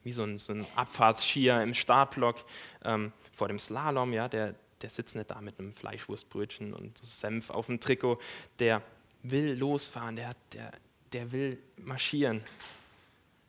[0.04, 2.44] Wie so ein, so ein Abfahrtsskier im Startblock
[2.84, 4.14] ähm, vor dem Slalom.
[4.14, 4.28] Ja?
[4.28, 8.20] Der, der sitzt nicht da mit einem Fleischwurstbrötchen und Senf auf dem Trikot.
[8.60, 8.82] Der
[9.24, 10.72] will losfahren, der, der,
[11.12, 12.42] der will marschieren.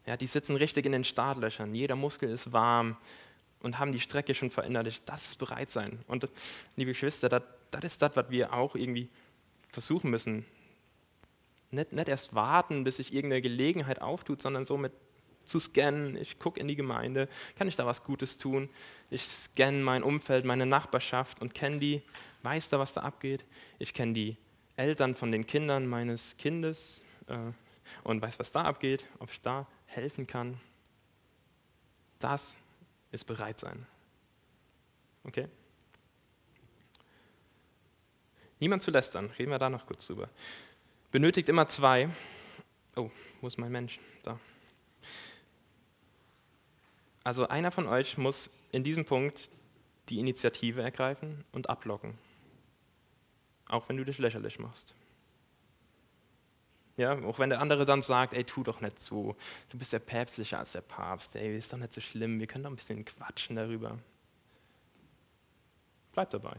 [0.07, 1.75] Ja, die sitzen richtig in den Startlöchern.
[1.75, 2.97] Jeder Muskel ist warm
[3.61, 5.03] und haben die Strecke schon verinnerlicht.
[5.07, 5.99] Das ist bereit sein.
[6.07, 6.29] Und
[6.77, 7.43] liebe Geschwister, das,
[7.83, 9.09] ist das, was wir auch irgendwie
[9.69, 10.45] versuchen müssen.
[11.71, 14.93] Nicht, nicht erst warten, bis sich irgendeine Gelegenheit auftut, sondern so mit
[15.47, 16.17] zu scannen.
[16.17, 18.69] Ich gucke in die Gemeinde, kann ich da was Gutes tun?
[19.11, 22.03] Ich scanne mein Umfeld, meine Nachbarschaft und kenne die,
[22.43, 23.45] weiß da, was da abgeht.
[23.79, 24.37] Ich kenne die
[24.77, 27.53] Eltern von den Kindern meines Kindes äh,
[28.03, 30.61] und weiß, was da abgeht, ob ich da helfen kann.
[32.19, 32.57] Das
[33.13, 33.87] ist bereit sein.
[35.25, 35.49] Okay?
[38.61, 40.29] Niemand zu lästern, reden wir da noch kurz drüber.
[41.11, 42.09] Benötigt immer zwei.
[42.97, 43.99] Oh, wo ist mein Mensch?
[44.23, 44.39] Da.
[47.23, 49.51] Also einer von euch muss in diesem Punkt
[50.09, 52.17] die Initiative ergreifen und ablocken.
[53.69, 54.95] Auch wenn du dich lächerlich machst.
[56.97, 59.37] Ja, auch wenn der andere dann sagt, ey, tu doch nicht so,
[59.69, 62.65] du bist ja päpstlicher als der Papst, ey, ist doch nicht so schlimm, wir können
[62.65, 63.99] doch ein bisschen quatschen darüber.
[66.13, 66.57] Bleib dabei,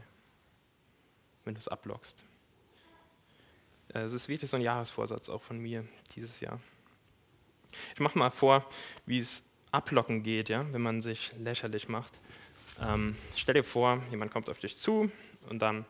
[1.44, 2.22] wenn du es ablockst.
[3.88, 6.60] Es ist wirklich so ein Jahresvorsatz auch von mir dieses Jahr.
[7.94, 8.64] Ich mache mal vor,
[9.06, 12.12] wie es ablocken geht, ja, wenn man sich lächerlich macht.
[12.80, 15.10] Ähm, stell dir vor, jemand kommt auf dich zu
[15.48, 15.84] und dann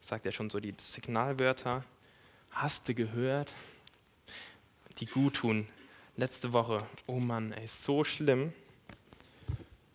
[0.00, 1.84] sagt er schon so die Signalwörter.
[2.50, 3.52] Hast du gehört?
[5.00, 5.66] Die gut tun.
[6.16, 8.52] Letzte Woche, oh Mann, ey, ist so schlimm.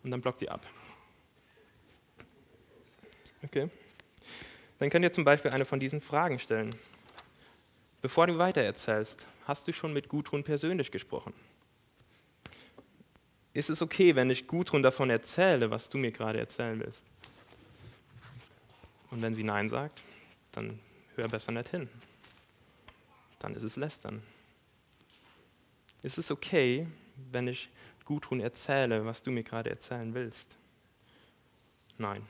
[0.04, 0.65] Und dann blockt ihr ab.
[3.44, 3.70] Okay.
[4.80, 6.76] Dann könnt ihr zum Beispiel eine von diesen Fragen stellen.
[8.02, 11.34] Bevor du weitererzählst, hast du schon mit Gudrun persönlich gesprochen?
[13.54, 17.06] Ist es okay, wenn ich Gudrun davon erzähle, was du mir gerade erzählen willst?
[19.12, 20.02] Und wenn sie Nein sagt,
[20.52, 20.80] dann
[21.15, 21.88] hör besser nicht hin.
[23.39, 24.22] Dann ist es Lästern.
[26.06, 26.86] Ist es okay,
[27.32, 27.68] wenn ich
[28.06, 30.56] Gudrun erzähle, was du mir gerade erzählen willst?
[31.98, 32.22] Nein.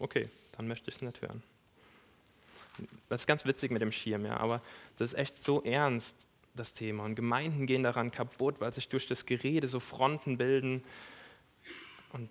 [0.00, 1.40] Okay, dann möchte ich es nicht hören.
[3.08, 4.62] Das ist ganz witzig mit dem Schirm, ja, aber
[4.96, 7.04] das ist echt so ernst, das Thema.
[7.04, 10.82] Und Gemeinden gehen daran kaputt, weil sich durch das Gerede so Fronten bilden.
[12.12, 12.28] Und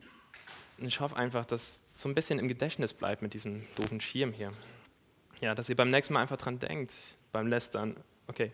[0.80, 4.52] ich hoffe einfach, dass so ein bisschen im Gedächtnis bleibt mit diesem doofen Schirm hier.
[5.40, 6.94] Ja, dass ihr beim nächsten Mal einfach dran denkt,
[7.32, 7.96] beim Lästern,
[8.28, 8.52] okay,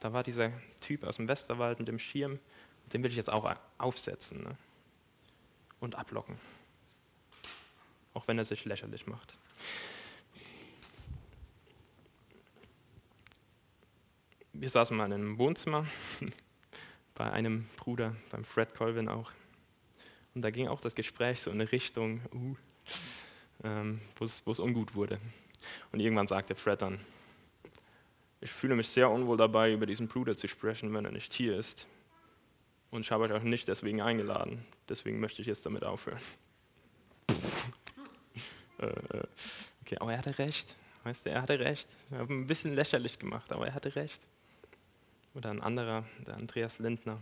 [0.00, 2.38] da war dieser Typ aus dem Westerwald mit dem Schirm,
[2.92, 4.56] den will ich jetzt auch aufsetzen ne?
[5.80, 6.36] und ablocken.
[8.14, 9.36] Auch wenn er sich lächerlich macht.
[14.60, 15.86] wir saßen mal in einem Wohnzimmer
[17.14, 19.32] bei einem Bruder, beim Fred Colvin auch.
[20.34, 22.56] Und da ging auch das Gespräch so in eine Richtung, uh,
[23.64, 25.18] ähm, wo es ungut wurde.
[25.92, 27.00] Und irgendwann sagte Fred dann,
[28.40, 31.56] ich fühle mich sehr unwohl dabei, über diesen Bruder zu sprechen, wenn er nicht hier
[31.56, 31.86] ist.
[32.90, 34.64] Und ich habe euch auch nicht deswegen eingeladen.
[34.88, 36.20] Deswegen möchte ich jetzt damit aufhören.
[38.78, 39.26] Äh, äh,
[39.80, 40.76] okay, aber er hatte recht.
[41.02, 41.88] Weißt du, er hatte recht.
[42.10, 44.20] Ich habe ein bisschen lächerlich gemacht, aber er hatte recht.
[45.32, 47.18] Oder ein anderer, der Andreas Lindner.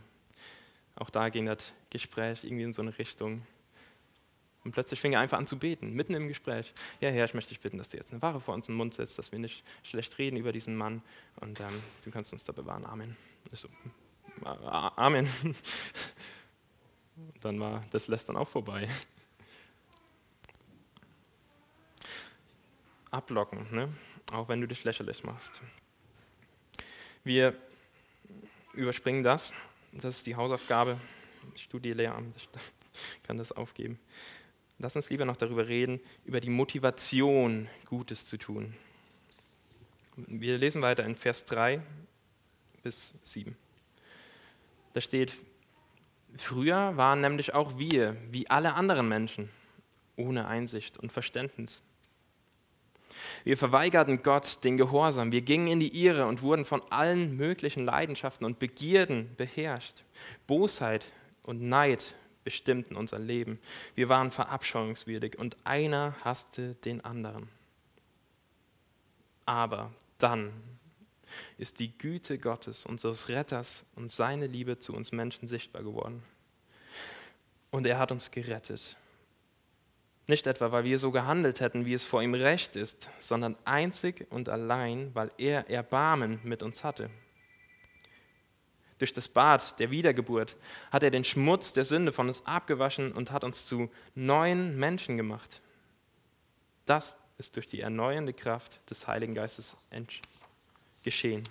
[0.96, 3.46] Auch da ging das Gespräch irgendwie in so eine Richtung.
[4.64, 6.72] Und plötzlich fing er einfach an zu beten, mitten im Gespräch.
[7.00, 8.94] Ja, Herr, ich möchte dich bitten, dass du jetzt eine Ware vor uns im Mund
[8.94, 11.02] setzt, dass wir nicht schlecht reden über diesen Mann.
[11.36, 12.86] Und ähm, du kannst uns da bewahren.
[12.86, 13.16] Amen.
[13.52, 13.68] Ich so,
[14.42, 15.28] Amen.
[17.40, 18.88] dann war das Lästern auch vorbei.
[23.10, 23.92] Ablocken, ne?
[24.32, 25.62] auch wenn du dich lächerlich machst.
[27.22, 27.54] Wir
[28.72, 29.52] überspringen das.
[29.92, 30.98] Das ist die Hausaufgabe.
[31.54, 32.48] Ich studiere Lehramt, ich
[33.22, 33.98] kann das aufgeben.
[34.78, 38.74] Lass uns lieber noch darüber reden, über die Motivation, Gutes zu tun.
[40.16, 41.80] Wir lesen weiter in Vers 3
[42.82, 43.56] bis 7.
[44.92, 45.32] Da steht,
[46.36, 49.50] früher waren nämlich auch wir, wie alle anderen Menschen,
[50.16, 51.82] ohne Einsicht und Verständnis.
[53.44, 55.32] Wir verweigerten Gott den Gehorsam.
[55.32, 60.02] Wir gingen in die Irre und wurden von allen möglichen Leidenschaften und Begierden beherrscht.
[60.46, 61.04] Bosheit
[61.44, 63.58] und Neid bestimmten unser Leben.
[63.94, 67.48] Wir waren verabscheuungswürdig und einer hasste den anderen.
[69.46, 70.52] Aber dann
[71.58, 76.22] ist die Güte Gottes, unseres Retters und seine Liebe zu uns Menschen sichtbar geworden.
[77.70, 78.96] Und er hat uns gerettet
[80.26, 84.26] nicht etwa, weil wir so gehandelt hätten, wie es vor ihm recht ist, sondern einzig
[84.30, 87.10] und allein, weil er Erbarmen mit uns hatte.
[88.98, 90.56] Durch das Bad der Wiedergeburt
[90.90, 95.16] hat er den Schmutz der Sünde von uns abgewaschen und hat uns zu neuen Menschen
[95.16, 95.60] gemacht.
[96.86, 99.76] Das ist durch die erneuernde Kraft des Heiligen Geistes
[101.02, 101.48] geschehen,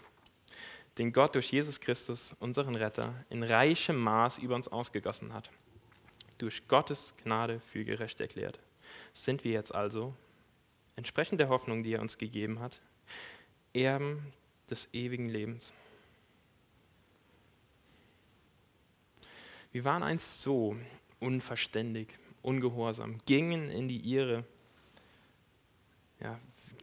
[0.97, 5.49] den Gott durch Jesus Christus, unseren Retter, in reichem Maß über uns ausgegossen hat
[6.43, 8.59] durch Gottes Gnade für gerecht erklärt.
[9.13, 10.13] Sind wir jetzt also,
[10.95, 12.81] entsprechend der Hoffnung, die er uns gegeben hat,
[13.73, 14.33] Erben
[14.69, 15.73] des ewigen Lebens.
[19.73, 20.77] Wir waren einst so
[21.19, 22.07] unverständig,
[22.43, 24.45] ungehorsam, gingen in die Irre,
[26.19, 26.39] ja,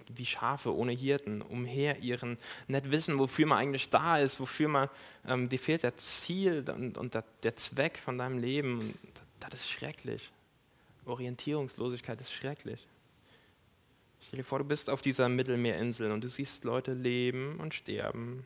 [0.08, 4.88] wie Schafe ohne Hirten, umherirren, nicht wissen, wofür man eigentlich da ist, wofür man,
[5.24, 8.98] ähm, dir fehlt der Ziel und, und der, der Zweck von deinem Leben.
[9.38, 10.32] Das ist schrecklich.
[11.06, 12.84] Orientierungslosigkeit ist schrecklich.
[14.26, 18.44] Stell dir vor, du bist auf dieser Mittelmeerinsel und du siehst Leute leben und sterben,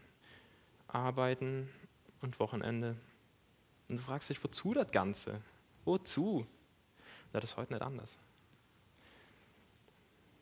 [0.86, 1.70] arbeiten
[2.20, 2.96] und Wochenende.
[3.88, 5.40] Und du fragst dich, wozu das Ganze?
[5.84, 6.46] Wozu?
[7.32, 8.16] Das ist heute nicht anders.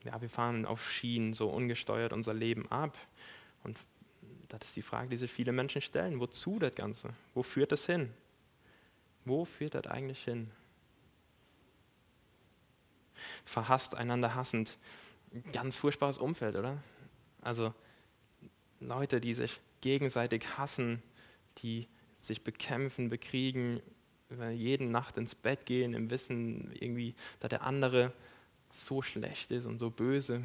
[0.04, 2.98] Ja, wir fahren auf Schienen so ungesteuert unser Leben ab.
[3.64, 3.78] Und
[4.48, 6.20] das ist die Frage, die sich viele Menschen stellen.
[6.20, 7.10] Wozu das Ganze?
[7.34, 8.12] Wo führt das hin?
[9.24, 10.50] Wo führt das eigentlich hin?
[13.44, 14.76] Verhasst, einander hassend.
[15.52, 16.82] Ganz furchtbares Umfeld, oder?
[17.40, 17.72] Also
[18.80, 21.02] Leute, die sich gegenseitig hassen,
[21.58, 21.86] die
[22.22, 23.80] sich bekämpfen, bekriegen,
[24.52, 28.12] jede Nacht ins Bett gehen im Wissen irgendwie, dass der andere
[28.70, 30.42] so schlecht ist und so böse.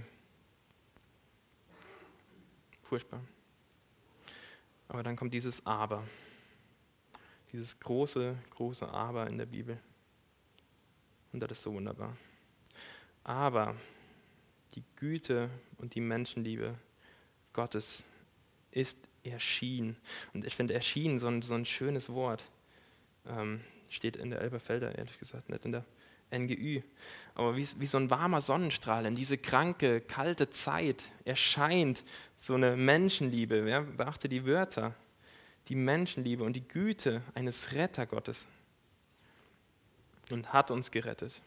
[2.81, 3.21] Furchtbar.
[4.89, 6.03] Aber dann kommt dieses Aber.
[7.53, 9.79] Dieses große, große Aber in der Bibel.
[11.31, 12.17] Und das ist so wunderbar.
[13.23, 13.75] Aber
[14.75, 16.75] die Güte und die Menschenliebe
[17.53, 18.03] Gottes
[18.71, 18.97] ist
[19.29, 19.97] erschienen.
[20.33, 22.43] Und ich finde erschienen so ein, so ein schönes Wort.
[23.27, 25.85] Ähm, steht in der Elberfelder, ehrlich gesagt, nicht in der
[26.31, 26.81] NGÜ.
[27.35, 32.03] Aber wie, wie so ein warmer Sonnenstrahl in diese kranke, kalte Zeit erscheint
[32.37, 33.69] so eine Menschenliebe.
[33.69, 33.81] Ja?
[33.81, 34.93] Beachte die Wörter.
[35.69, 38.47] Die Menschenliebe und die Güte eines Rettergottes.
[40.31, 41.41] Und hat uns gerettet.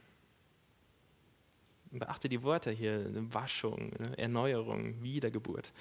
[1.91, 4.17] Beachte die Worte hier, Waschung, ne?
[4.17, 5.73] Erneuerung, Wiedergeburt.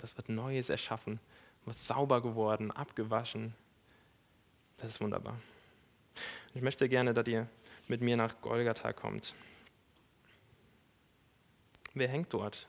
[0.00, 1.20] Das wird Neues erschaffen,
[1.64, 3.54] wird sauber geworden, abgewaschen.
[4.78, 5.38] Das ist wunderbar.
[6.54, 7.48] Ich möchte gerne, dass ihr
[7.88, 9.34] mit mir nach Golgatha kommt.
[11.92, 12.66] Wer hängt dort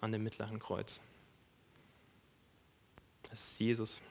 [0.00, 1.00] an dem mittleren Kreuz?
[3.24, 4.02] Das ist Jesus,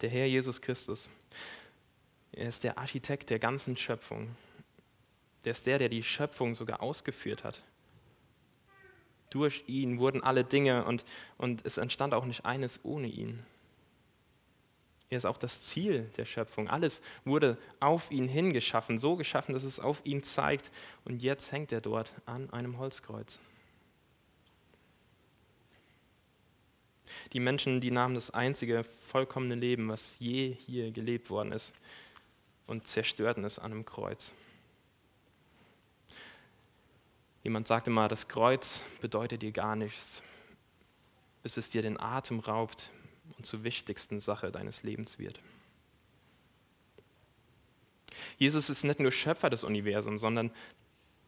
[0.00, 1.10] der Herr Jesus Christus.
[2.32, 4.34] Er ist der Architekt der ganzen Schöpfung.
[5.44, 7.62] Der ist der, der die Schöpfung sogar ausgeführt hat.
[9.32, 11.06] Durch ihn wurden alle Dinge und,
[11.38, 13.42] und es entstand auch nicht eines ohne ihn.
[15.08, 16.68] Er ist auch das Ziel der Schöpfung.
[16.68, 20.70] Alles wurde auf ihn hingeschaffen, so geschaffen, dass es auf ihn zeigt.
[21.06, 23.40] Und jetzt hängt er dort an einem Holzkreuz.
[27.32, 31.72] Die Menschen, die nahmen das einzige vollkommene Leben, was je hier gelebt worden ist,
[32.66, 34.34] und zerstörten es an einem Kreuz.
[37.42, 40.22] Jemand sagte mal, das Kreuz bedeutet dir gar nichts,
[41.42, 42.90] bis es dir den Atem raubt,
[43.36, 45.40] und zur wichtigsten Sache deines Lebens wird.
[48.38, 50.50] Jesus ist nicht nur Schöpfer des Universums, sondern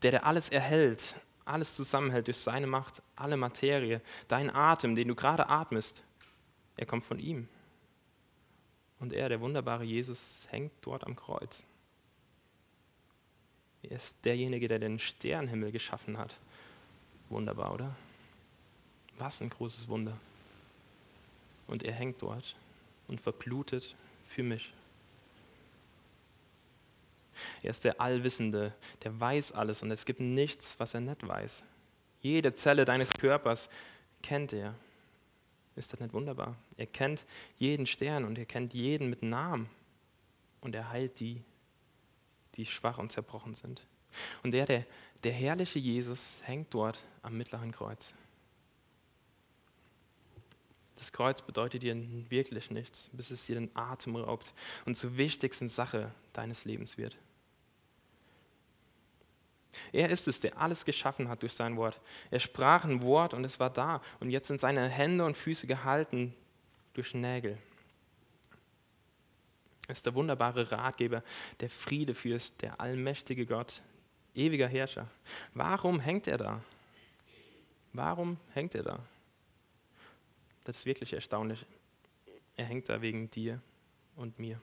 [0.02, 5.14] der, der alles erhält, alles zusammenhält durch seine Macht, alle Materie, dein Atem, den du
[5.14, 6.04] gerade atmest,
[6.76, 7.48] er kommt von ihm.
[8.98, 11.64] Und er, der wunderbare Jesus, hängt dort am Kreuz.
[13.88, 16.36] Er ist derjenige, der den Sternenhimmel geschaffen hat.
[17.28, 17.94] Wunderbar, oder?
[19.18, 20.18] Was ein großes Wunder
[21.66, 22.56] und er hängt dort
[23.08, 23.94] und verblutet
[24.26, 24.72] für mich.
[27.62, 31.62] Er ist der Allwissende, der weiß alles und es gibt nichts, was er nicht weiß.
[32.20, 33.68] Jede Zelle deines Körpers
[34.22, 34.74] kennt er.
[35.76, 36.56] Ist das nicht wunderbar?
[36.76, 37.24] Er kennt
[37.58, 39.68] jeden Stern und er kennt jeden mit Namen
[40.60, 41.42] und er heilt die,
[42.56, 43.82] die schwach und zerbrochen sind.
[44.42, 44.86] Und der, der,
[45.22, 48.14] der herrliche Jesus hängt dort am mittleren Kreuz.
[50.96, 51.96] Das Kreuz bedeutet dir
[52.30, 57.16] wirklich nichts, bis es dir den Atem raubt und zur wichtigsten Sache deines Lebens wird.
[59.92, 62.00] Er ist es, der alles geschaffen hat durch sein Wort.
[62.30, 64.00] Er sprach ein Wort und es war da.
[64.20, 66.34] Und jetzt sind seine Hände und Füße gehalten
[66.94, 67.58] durch Nägel.
[69.86, 71.22] Er ist der wunderbare Ratgeber,
[71.60, 73.82] der Friedefürst, der allmächtige Gott,
[74.34, 75.08] ewiger Herrscher.
[75.52, 76.60] Warum hängt er da?
[77.92, 78.98] Warum hängt er da?
[80.64, 81.64] Das ist wirklich erstaunlich.
[82.56, 83.60] Er hängt da wegen dir
[84.16, 84.60] und mir.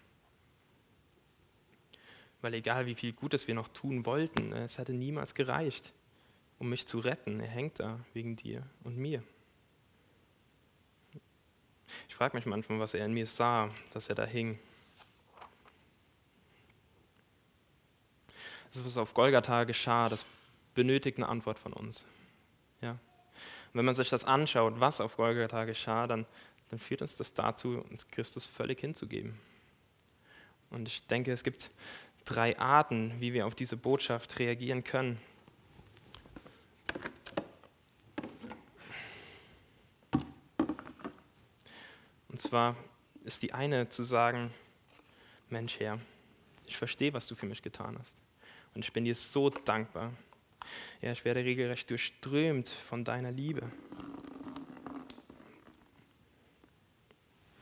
[2.42, 5.94] Weil egal wie viel Gutes wir noch tun wollten, ne, es hätte niemals gereicht,
[6.58, 7.40] um mich zu retten.
[7.40, 9.24] Er hängt da wegen dir und mir.
[12.10, 14.58] Ich frage mich manchmal, was er in mir sah, dass er da hing.
[18.72, 20.26] Das, was auf Golgatha geschah, das
[20.74, 22.06] benötigt eine Antwort von uns.
[22.82, 22.92] Ja?
[22.92, 23.00] Und
[23.74, 26.26] wenn man sich das anschaut, was auf Golgatha geschah, dann,
[26.70, 29.38] dann führt uns das dazu, uns Christus völlig hinzugeben.
[30.70, 31.70] Und ich denke, es gibt
[32.26, 35.20] drei Arten, wie wir auf diese Botschaft reagieren können.
[42.30, 42.78] Und zwar
[43.26, 44.52] ist die eine zu sagen,
[45.50, 46.00] Mensch Herr,
[46.66, 48.16] ich verstehe, was du für mich getan hast.
[48.74, 50.14] Und ich bin dir so dankbar.
[51.02, 53.70] Ja, ich werde regelrecht durchströmt von deiner Liebe.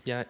[0.06, 0.26] Ja,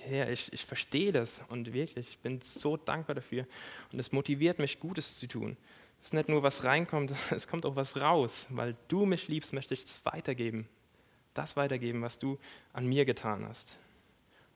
[0.00, 3.46] Herr, ich, ich verstehe das und wirklich, ich bin so dankbar dafür.
[3.92, 5.56] Und es motiviert mich, Gutes zu tun.
[6.00, 8.46] Es ist nicht nur, was reinkommt, es kommt auch was raus.
[8.50, 10.68] Weil du mich liebst, möchte ich das weitergeben.
[11.34, 12.38] Das weitergeben, was du
[12.72, 13.78] an mir getan hast.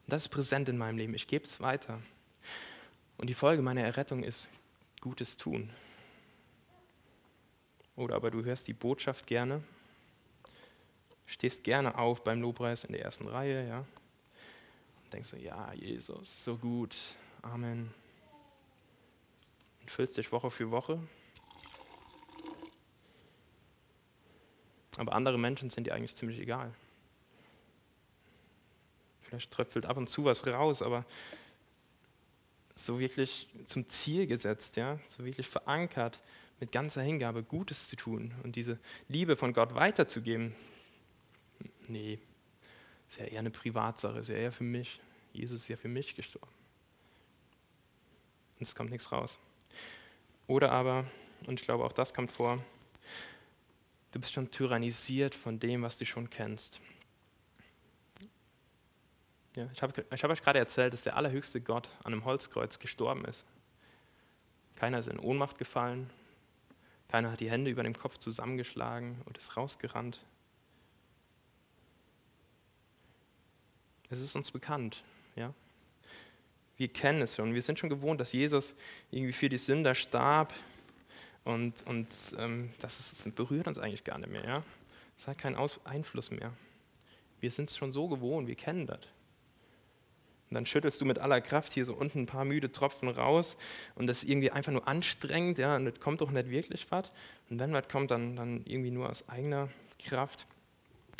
[0.06, 1.14] Und das ist präsent in meinem Leben.
[1.14, 2.00] Ich gebe es weiter.
[3.16, 4.50] Und die Folge meiner Errettung ist
[5.04, 5.70] Gutes tun.
[7.94, 9.62] Oder aber du hörst die Botschaft gerne,
[11.26, 13.80] stehst gerne auf beim Lobpreis in der ersten Reihe, ja.
[13.80, 16.96] Und denkst so, ja, Jesus, so gut,
[17.42, 17.92] Amen.
[19.82, 20.98] Und füllst dich Woche für Woche.
[24.96, 26.72] Aber andere Menschen sind dir eigentlich ziemlich egal.
[29.20, 31.04] Vielleicht tröpfelt ab und zu was raus, aber
[32.74, 36.20] so wirklich zum Ziel gesetzt, ja, so wirklich verankert,
[36.60, 40.54] mit ganzer Hingabe Gutes zu tun und diese Liebe von Gott weiterzugeben.
[41.88, 42.18] Nee,
[43.08, 45.00] ist ja eher eine Privatsache, ist ja eher für mich.
[45.32, 46.50] Jesus ist ja für mich gestorben.
[48.58, 49.38] Und es kommt nichts raus.
[50.46, 51.04] Oder aber,
[51.46, 52.62] und ich glaube auch das kommt vor,
[54.12, 56.80] du bist schon tyrannisiert von dem, was du schon kennst.
[59.56, 63.24] Ja, ich habe hab euch gerade erzählt, dass der allerhöchste Gott an einem Holzkreuz gestorben
[63.24, 63.44] ist.
[64.74, 66.10] Keiner ist in Ohnmacht gefallen,
[67.08, 70.24] keiner hat die Hände über dem Kopf zusammengeschlagen und ist rausgerannt.
[74.10, 75.04] Es ist uns bekannt,
[75.36, 75.54] ja.
[76.76, 77.54] Wir kennen es schon.
[77.54, 78.74] Wir sind schon gewohnt, dass Jesus
[79.12, 80.52] irgendwie für die Sünder starb
[81.44, 84.62] und, und ähm, das, ist, das berührt uns eigentlich gar nicht mehr, ja.
[85.16, 86.52] Es hat keinen Aus Einfluss mehr.
[87.38, 88.98] Wir sind es schon so gewohnt, wir kennen das.
[90.54, 93.56] Und dann schüttelst du mit aller Kraft hier so unten ein paar müde Tropfen raus
[93.96, 97.10] und das ist irgendwie einfach nur anstrengend, ja, und es kommt doch nicht wirklich was.
[97.50, 100.46] Und wenn was kommt, dann, dann irgendwie nur aus eigener Kraft.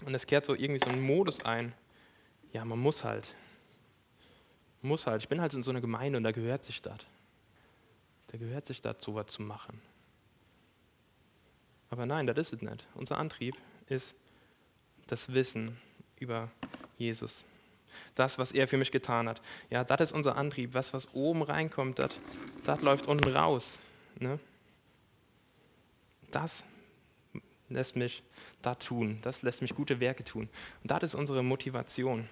[0.07, 1.75] Und es kehrt so irgendwie so einen Modus ein.
[2.53, 3.35] Ja, man muss halt.
[4.83, 5.23] Muss halt.
[5.23, 6.99] Ich bin halt in so einer Gemeinde und da gehört sich das.
[8.29, 9.83] Da gehört sich das, sowas zu machen.
[11.91, 12.87] Aber nein, das ist es nicht.
[12.95, 13.57] Unser Antrieb
[13.89, 14.15] ist
[15.09, 15.77] das Wissen
[16.21, 16.53] über
[16.99, 17.45] Jesus
[18.15, 19.41] das, was er für mich getan hat.
[19.71, 20.75] Ja, das ist unser Antrieb.
[20.75, 22.11] Was, was oben reinkommt, das,
[22.65, 23.79] das läuft unten raus.
[24.19, 24.39] Ne?
[26.31, 26.65] Das
[27.69, 28.23] lässt mich
[28.63, 29.19] da tun.
[29.23, 30.49] Das lässt mich gute Werke tun.
[30.83, 32.29] Und das ist unsere Motivation.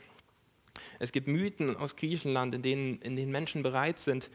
[0.98, 4.30] Es gibt Mythen aus Griechenland, in denen, in denen Menschen bereit sind,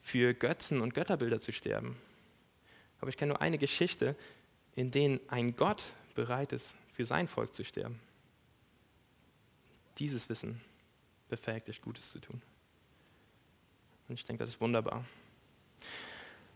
[0.00, 1.96] für Götzen und Götterbilder zu sterben.
[3.00, 4.16] Aber ich kenne nur eine Geschichte,
[4.74, 8.00] in der ein Gott bereit ist, für sein Volk zu sterben.
[9.98, 10.60] Dieses Wissen
[11.30, 12.42] befähigt dich, Gutes zu tun.
[14.08, 15.04] Und ich denke, das ist wunderbar.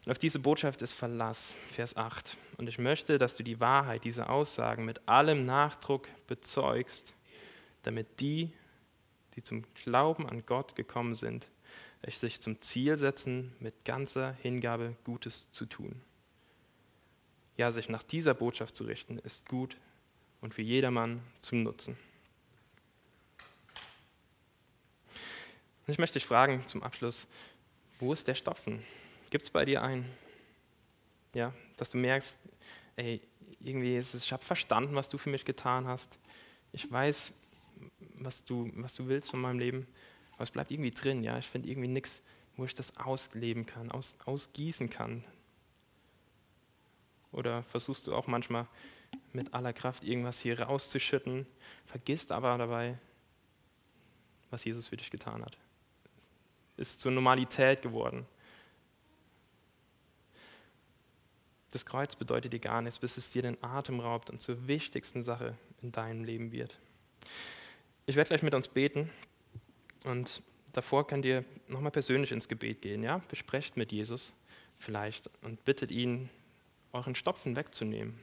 [0.05, 2.37] Und auf diese Botschaft ist Verlass, Vers 8.
[2.59, 7.15] Und ich möchte, dass du die Wahrheit dieser Aussagen mit allem Nachdruck bezeugst,
[7.85, 8.53] damit die,
[9.35, 11.47] die zum Glauben an Gott gekommen sind,
[12.07, 16.03] sich zum Ziel setzen, mit ganzer Hingabe Gutes zu tun.
[17.57, 19.77] Ja, sich nach dieser Botschaft zu richten, ist gut
[20.43, 21.97] und für jedermann zum Nutzen.
[25.87, 27.27] Und ich möchte dich fragen zum Abschluss,
[27.99, 28.83] wo ist der Stopfen?
[29.29, 30.11] Gibt es bei dir einen?
[31.35, 32.49] Ja, dass du merkst,
[32.97, 33.21] ey,
[33.61, 36.19] irgendwie ist es, ich habe verstanden, was du für mich getan hast.
[36.73, 37.35] Ich weiß,
[38.15, 39.87] was du, was du willst von meinem Leben,
[40.33, 41.23] aber es bleibt irgendwie drin.
[41.23, 42.23] Ja, ich finde irgendwie nichts,
[42.57, 45.23] wo ich das ausleben kann, aus, ausgießen kann.
[47.31, 48.67] Oder versuchst du auch manchmal
[49.33, 51.47] mit aller Kraft irgendwas hier rauszuschütten,
[51.85, 52.97] vergisst aber dabei,
[54.51, 55.59] was Jesus für dich getan hat
[56.77, 58.27] ist zur Normalität geworden.
[61.71, 65.23] Das Kreuz bedeutet dir gar nichts, bis es dir den Atem raubt und zur wichtigsten
[65.25, 66.79] Sache in deinem Leben wird.
[68.07, 69.11] Ich werde gleich mit uns beten
[70.05, 73.03] und davor könnt ihr nochmal persönlich ins Gebet gehen.
[73.03, 73.23] Ja?
[73.29, 74.35] Besprecht mit Jesus
[74.77, 76.31] vielleicht und bittet ihn,
[76.93, 78.21] euren Stopfen wegzunehmen,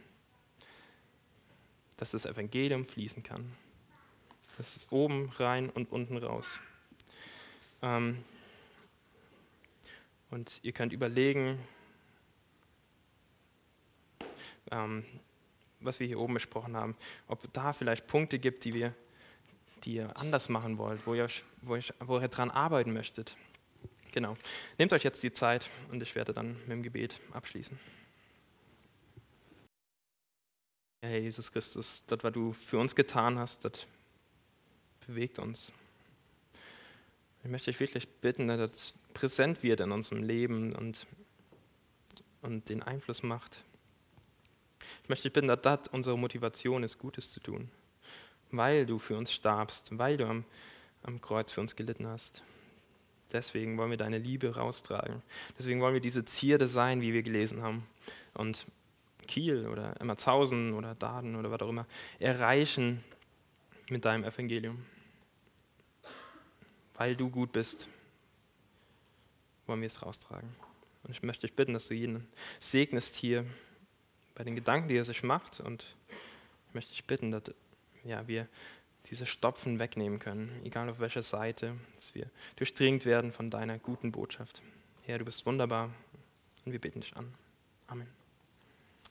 [1.98, 3.52] dass das Evangelium fließen kann.
[4.58, 6.62] Das ist oben rein und unten raus.
[7.82, 8.24] Ähm,
[10.32, 11.60] und ihr könnt überlegen,
[14.72, 15.06] ähm,
[15.80, 16.96] was wir hier oben besprochen haben,
[17.28, 18.96] ob da vielleicht Punkte gibt, die, wir,
[19.84, 21.28] die ihr anders machen wollt, wo ihr,
[21.62, 23.36] wo, ihr, wo ihr dran arbeiten möchtet.
[24.12, 24.36] Genau.
[24.78, 27.80] Nehmt euch jetzt die Zeit und ich werde dann mit dem Gebet abschließen.
[31.04, 33.88] Herr Jesus Christus, das, was du für uns getan hast, das
[35.08, 35.74] bewegt uns.
[37.44, 41.08] Ich möchte dich wirklich bitten, dass das präsent wird in unserem Leben und
[42.42, 43.64] und den Einfluss macht.
[45.04, 47.70] Ich möchte dich bitten, dass das unsere Motivation ist, Gutes zu tun,
[48.52, 50.46] weil du für uns starbst, weil du am,
[51.04, 52.44] am Kreuz für uns gelitten hast.
[53.32, 55.22] Deswegen wollen wir deine Liebe raustragen.
[55.58, 57.88] Deswegen wollen wir diese Zierde sein, wie wir gelesen haben.
[58.34, 58.66] Und
[59.28, 61.86] Kiel oder Emmertshausen oder Daden oder was auch immer
[62.20, 63.04] erreichen
[63.90, 64.84] mit deinem Evangelium.
[67.02, 67.90] Weil du gut bist,
[69.66, 70.56] wollen wir es raustragen.
[71.02, 72.28] Und ich möchte dich bitten, dass du jeden
[72.60, 73.44] segnest hier
[74.36, 75.62] bei den Gedanken, die er sich macht.
[75.62, 75.84] Und
[76.68, 77.42] ich möchte dich bitten, dass
[78.04, 78.48] ja, wir
[79.08, 84.12] diese Stopfen wegnehmen können, egal auf welcher Seite, dass wir durchdringt werden von deiner guten
[84.12, 84.62] Botschaft.
[85.08, 85.90] Herr, du bist wunderbar
[86.66, 87.34] und wir beten dich an.
[87.88, 88.21] Amen.